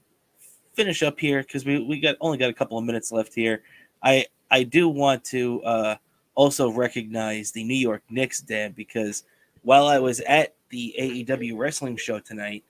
[0.75, 3.65] finish up here because we we got only got a couple of minutes left here.
[4.01, 5.97] I I do want to uh,
[6.37, 9.25] also recognize the New York Knicks, Dan, because
[9.63, 12.65] while I was at the AEW wrestling show tonight,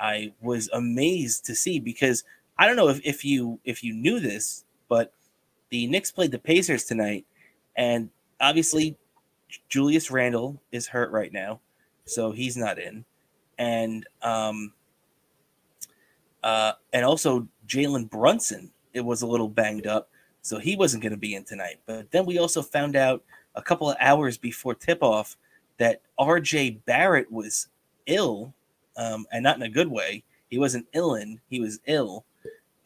[0.00, 2.24] I was amazed to see because
[2.58, 5.12] I don't know if, if you if you knew this, but
[5.70, 7.26] the Knicks played the Pacers tonight,
[7.76, 8.96] and obviously
[9.68, 11.60] Julius Randle is hurt right now,
[12.04, 13.04] so he's not in,
[13.58, 14.72] and um,
[16.42, 20.08] uh, and also Jalen Brunson it was a little banged up,
[20.42, 21.80] so he wasn't going to be in tonight.
[21.86, 23.22] But then we also found out
[23.54, 25.36] a couple of hours before tip off
[25.78, 27.68] that RJ Barrett was
[28.06, 28.52] ill,
[28.96, 30.24] um, and not in a good way.
[30.48, 32.24] He wasn't ill in, he was ill.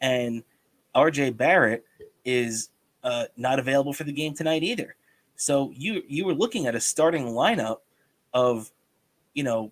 [0.01, 0.43] And
[0.95, 1.85] RJ Barrett
[2.23, 2.69] is
[3.03, 4.95] uh, not available for the game tonight either.
[5.35, 7.77] So you you were looking at a starting lineup
[8.33, 8.71] of,
[9.33, 9.71] you know,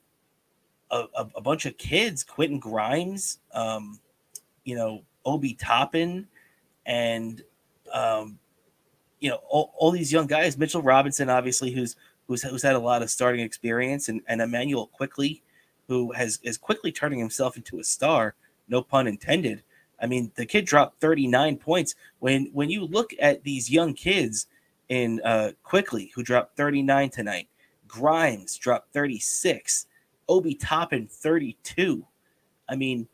[0.92, 4.00] a, a, a bunch of kids, Quentin Grimes, um,
[4.64, 6.28] you know, Obi Toppin,
[6.86, 7.42] and
[7.92, 8.38] um,
[9.20, 11.96] you know, all, all these young guys, Mitchell Robinson, obviously, who's
[12.28, 15.42] who's who's had a lot of starting experience, and, and Immanuel Quickley,
[15.88, 18.36] who has is quickly turning himself into a star,
[18.68, 19.64] no pun intended.
[20.02, 21.96] I mean, the kid dropped 39 points.
[22.20, 24.48] When when you look at these young kids
[24.90, 27.48] in uh Quickley, who dropped 39 tonight,
[27.88, 29.88] Grimes dropped 36,
[30.28, 32.06] Obi Toppin 32.
[32.68, 33.08] I mean,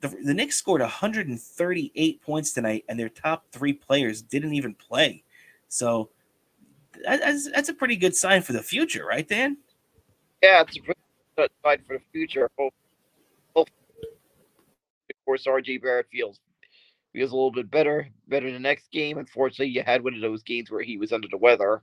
[0.00, 5.22] the, the Knicks scored 138 points tonight, and their top three players didn't even play.
[5.68, 6.10] So
[7.02, 9.58] that's, that's a pretty good sign for the future, right, Dan?
[10.42, 11.00] Yeah, it's a pretty
[11.36, 12.50] good sign for the future.
[12.58, 12.74] Hope,
[13.56, 13.68] hope,
[14.02, 16.40] of course, RJ Barrett feels
[17.12, 19.18] feels a little bit better, better in the next game.
[19.18, 21.82] Unfortunately, you had one of those games where he was under the weather.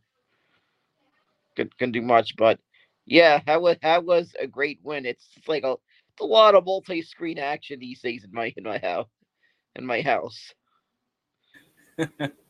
[1.55, 2.59] Couldn't, couldn't do much, but
[3.05, 5.05] yeah, that was that was a great win.
[5.05, 5.76] It's like a
[6.20, 9.07] a lot of multi-screen action these days in my in my house
[9.76, 10.53] in my house.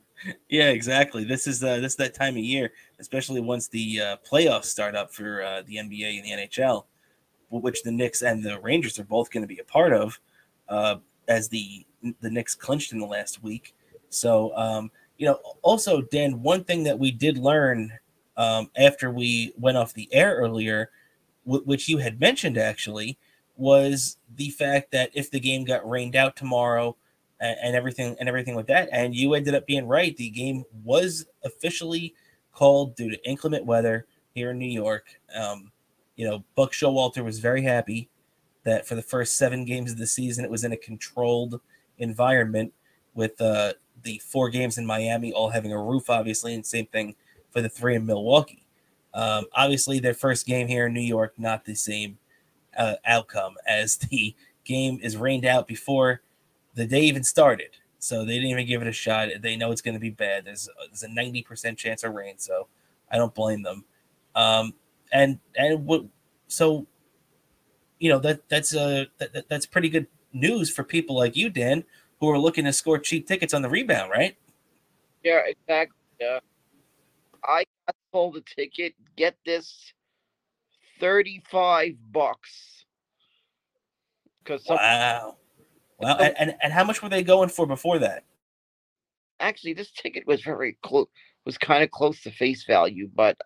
[0.49, 1.23] yeah, exactly.
[1.23, 4.95] This is uh, this is that time of year, especially once the uh, playoffs start
[4.95, 6.85] up for uh, the NBA and the NHL,
[7.49, 10.19] which the Knicks and the Rangers are both going to be a part of,
[10.69, 10.95] uh,
[11.27, 11.85] as the
[12.21, 13.75] the Knicks clinched in the last week.
[14.09, 17.91] So, um, you know, also Dan, one thing that we did learn
[18.37, 20.89] um, after we went off the air earlier,
[21.45, 23.17] w- which you had mentioned actually,
[23.55, 26.95] was the fact that if the game got rained out tomorrow
[27.41, 30.63] and, and everything and everything with that, and you ended up being right, the game
[30.83, 32.13] was officially
[32.53, 35.19] called due to inclement weather here in New York.
[35.35, 35.71] Um,
[36.15, 38.09] you know, Buck Showalter was very happy
[38.63, 41.59] that for the first seven games of the season, it was in a controlled
[41.97, 42.73] environment
[43.13, 43.73] with uh,
[44.03, 47.15] the four games in Miami all having a roof, obviously, and same thing
[47.49, 48.65] for the three in Milwaukee.
[49.13, 52.17] Um, obviously, their first game here in New York, not the same
[52.77, 56.21] uh, outcome as the game is rained out before
[56.75, 57.77] the day even started.
[57.99, 59.29] So they didn't even give it a shot.
[59.41, 60.45] They know it's going to be bad.
[60.45, 62.67] There's there's a ninety percent chance of rain, so
[63.11, 63.85] I don't blame them.
[64.33, 64.73] Um,
[65.11, 66.05] and and what
[66.47, 66.87] so
[67.99, 71.83] you know that that's uh that, that's pretty good news for people like you, Dan,
[72.19, 74.35] who are looking to score cheap tickets on the rebound, right?
[75.23, 75.97] Yeah, exactly.
[76.19, 76.39] Yeah.
[77.43, 78.93] I got sold a ticket.
[79.15, 79.93] Get this
[80.99, 82.85] 35 bucks.
[84.43, 85.37] Because wow.
[86.01, 86.17] Wow.
[86.17, 88.23] And, and, and how much were they going for before that?
[89.39, 91.07] Actually, this ticket was very close,
[91.45, 93.37] was kind of close to face value, but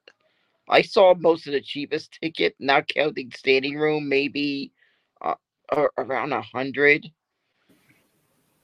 [0.69, 4.71] I saw most of the cheapest ticket, not counting standing room, maybe
[5.21, 5.35] uh,
[5.97, 7.07] around a hundred.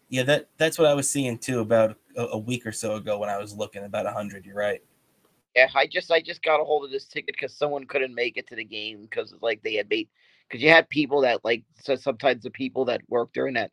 [0.10, 3.18] Yeah, that that's what I was seeing too about a, a week or so ago
[3.18, 4.46] when I was looking about a hundred.
[4.46, 4.82] You're right.
[5.56, 8.38] Yeah, I just I just got a hold of this ticket because someone couldn't make
[8.38, 10.10] it to the game because like they had made
[10.50, 13.72] because you had people that like so sometimes the people that work during that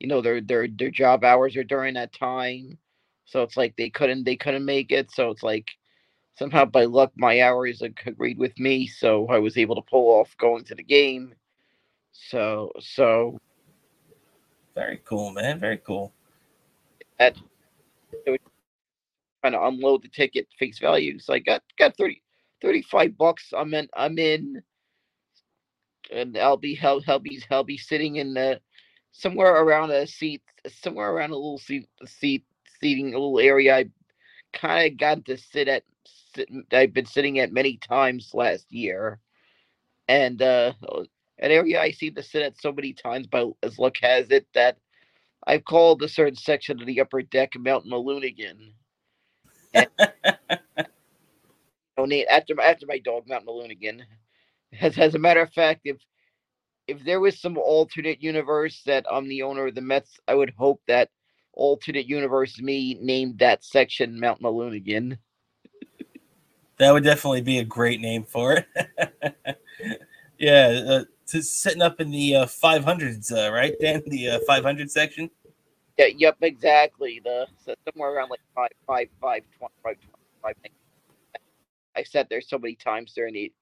[0.00, 2.78] you know their their their job hours are during that time,
[3.24, 5.10] so it's like they couldn't they couldn't make it.
[5.12, 5.68] So it's like
[6.38, 10.36] somehow by luck my hours agreed with me, so I was able to pull off
[10.38, 11.34] going to the game.
[12.12, 13.38] So so
[14.74, 15.58] very cool, man.
[15.58, 16.12] Very cool.
[17.18, 17.36] At
[19.40, 21.18] trying to unload the ticket face value.
[21.18, 22.22] So I got got 30,
[22.62, 23.52] 35 bucks.
[23.56, 24.62] I'm in I'm in
[26.12, 28.60] and I'll be I'll, I'll be I'll be sitting in the
[29.16, 32.44] somewhere around a seat somewhere around a little seat seat
[32.80, 33.86] seating a little area I
[34.52, 35.84] kind of got to sit at
[36.34, 39.18] sit, I've been sitting at many times last year.
[40.08, 40.72] And uh
[41.38, 44.46] an area I seem to sit at so many times, but as luck has it,
[44.54, 44.76] that
[45.46, 48.72] I've called a certain section of the upper deck Mount Maloonigan.
[49.74, 49.88] And,
[52.28, 54.02] after after my dog Mount Maloonigan.
[54.80, 55.96] As as a matter of fact, if
[56.88, 60.52] if there was some alternate universe that I'm the owner of the Mets, I would
[60.56, 61.10] hope that
[61.52, 65.18] alternate universe me named that section Mount Maloonigan.
[66.78, 69.58] That would definitely be a great name for it.
[70.38, 74.02] yeah, uh, to sitting up in the uh, 500s, uh, right, Dan?
[74.06, 75.30] The uh, 500 section.
[75.98, 76.06] Yeah.
[76.14, 76.36] Yep.
[76.42, 77.22] Exactly.
[77.24, 79.96] The so somewhere around like five, five, five, twenty, five,
[80.42, 80.54] five.
[80.60, 80.72] 25,
[81.96, 83.52] I sat there so many times during the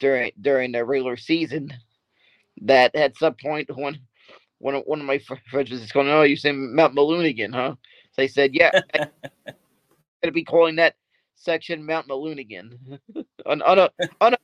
[0.00, 1.72] during during the regular season
[2.62, 3.98] that at some point when
[4.58, 5.18] one of one of my
[5.50, 7.74] friends was going, "Oh, you saying Mount Maloonigan, huh?"
[8.12, 9.06] So I said, "Yeah." I'm
[10.22, 10.94] gonna be calling that
[11.34, 12.98] section Mount Maloonigan.
[13.44, 13.90] on on a
[14.20, 14.36] on a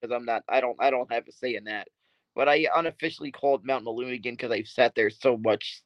[0.00, 1.88] because I'm not I don't I don't have a say in that.
[2.34, 5.82] But I unofficially called Mount Maloonigan because I've sat there so much.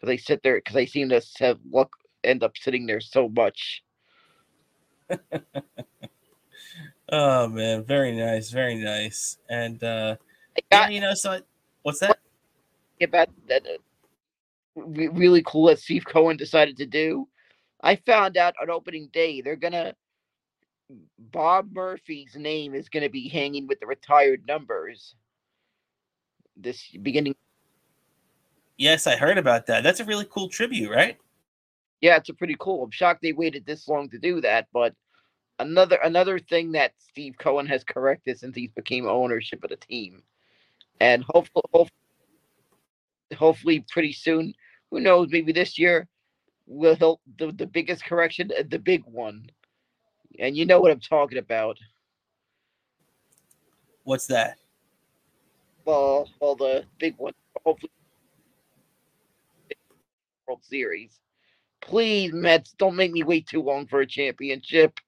[0.00, 1.90] Because I sit there because I seem to have luck
[2.24, 3.82] end up sitting there so much.
[7.10, 9.38] oh man, very nice, very nice.
[9.48, 10.16] And uh
[10.70, 11.40] yeah, you know, so
[11.82, 12.18] what's that?
[13.00, 17.28] About that uh, really cool that Steve Cohen decided to do.
[17.82, 19.94] I found out on opening day they're gonna
[21.18, 25.14] Bob Murphy's name is to be hanging with the retired numbers
[26.56, 27.34] this beginning.
[28.76, 29.82] Yes, I heard about that.
[29.82, 31.16] That's a really cool tribute, right?
[32.00, 32.84] Yeah, it's a pretty cool.
[32.84, 34.94] I'm shocked they waited this long to do that, but
[35.58, 40.22] another another thing that Steve Cohen has corrected since he's became ownership of the team,
[41.00, 41.90] and hopefully, hopefully,
[43.36, 44.54] hopefully pretty soon,
[44.90, 46.06] who knows, maybe this year,
[46.66, 49.48] will help the, the biggest correction, uh, the big one
[50.38, 51.78] and you know what I'm talking about.
[54.04, 54.58] What's that?
[55.84, 57.32] Well, well, the big one,
[57.64, 57.90] hopefully,
[60.46, 61.20] World Series.
[61.80, 64.98] Please, Mets, don't make me wait too long for a championship.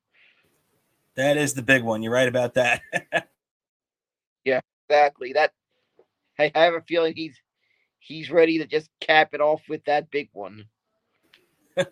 [1.18, 2.00] That is the big one.
[2.00, 2.80] You're right about that.
[4.44, 5.32] yeah, exactly.
[5.32, 5.52] That
[6.38, 7.34] I have a feeling he's
[7.98, 10.66] he's ready to just cap it off with that big one.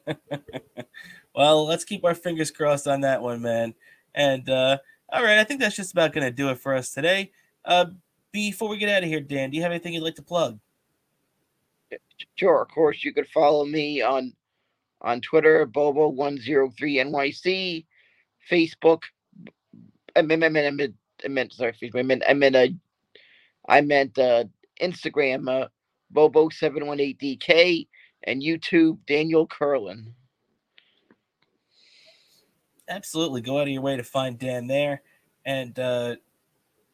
[1.34, 3.74] well, let's keep our fingers crossed on that one, man.
[4.14, 6.92] And uh, all right, I think that's just about going to do it for us
[6.92, 7.32] today.
[7.64, 7.86] Uh,
[8.30, 10.60] before we get out of here, Dan, do you have anything you'd like to plug?
[12.36, 13.02] Sure, of course.
[13.02, 14.34] You could follow me on
[15.00, 17.86] on Twitter, Bobo103NYC,
[18.48, 19.02] Facebook.
[20.16, 20.94] I meant, I meant, I meant,
[21.24, 22.68] I meant sorry, I meant, I meant, uh,
[23.68, 24.44] I meant uh,
[24.80, 25.68] Instagram, uh,
[26.14, 27.86] Bobo718DK,
[28.24, 30.06] and YouTube, Daniel Kurlan
[32.88, 35.02] absolutely go out of your way to find Dan there
[35.44, 36.16] and uh,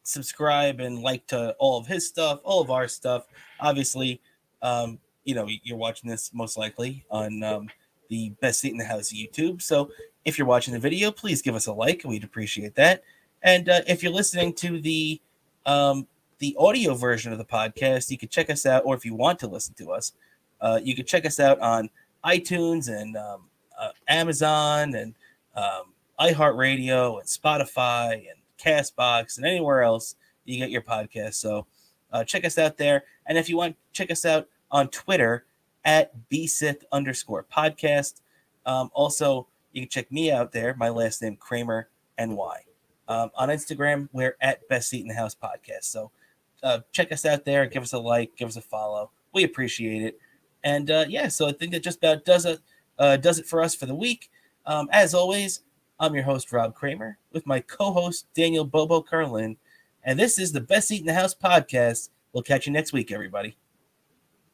[0.03, 3.25] subscribe and like to all of his stuff, all of our stuff.
[3.59, 4.21] Obviously,
[4.61, 7.69] um, you know, you're watching this most likely on um,
[8.09, 9.61] the best seat in the house YouTube.
[9.61, 9.89] So
[10.25, 12.03] if you're watching the video, please give us a like.
[12.05, 13.03] We'd appreciate that.
[13.43, 15.21] And uh, if you're listening to the
[15.65, 16.07] um,
[16.39, 19.39] the audio version of the podcast, you can check us out, or if you want
[19.39, 20.13] to listen to us,
[20.61, 21.89] uh, you can check us out on
[22.25, 23.43] iTunes and um,
[23.79, 25.13] uh, Amazon and
[25.55, 30.15] um, iHeartRadio and Spotify and Castbox and anywhere else
[30.45, 31.35] you get your podcast.
[31.35, 31.65] So
[32.11, 33.03] uh, check us out there.
[33.25, 35.45] And if you want, check us out on Twitter
[35.85, 38.21] at bsith underscore podcast.
[38.65, 40.75] Um, also, you can check me out there.
[40.77, 42.72] My last name Cramer NY.
[43.13, 45.83] Um, on Instagram, we're at Best Seat in the House podcast.
[45.83, 46.09] So
[46.63, 47.67] uh, check us out there.
[47.67, 48.35] Give us a like.
[48.35, 49.11] Give us a follow.
[49.33, 50.17] We appreciate it.
[50.63, 52.59] And uh, yeah, so I think that just about does it.
[52.97, 54.31] Uh, does it for us for the week.
[54.65, 55.61] Um, as always,
[55.99, 59.57] I'm your host, Rob Cramer, with my co host, Daniel Bobo Kurlan.
[60.03, 62.09] And this is the Best Seat in the House podcast.
[62.31, 63.57] We'll catch you next week, everybody.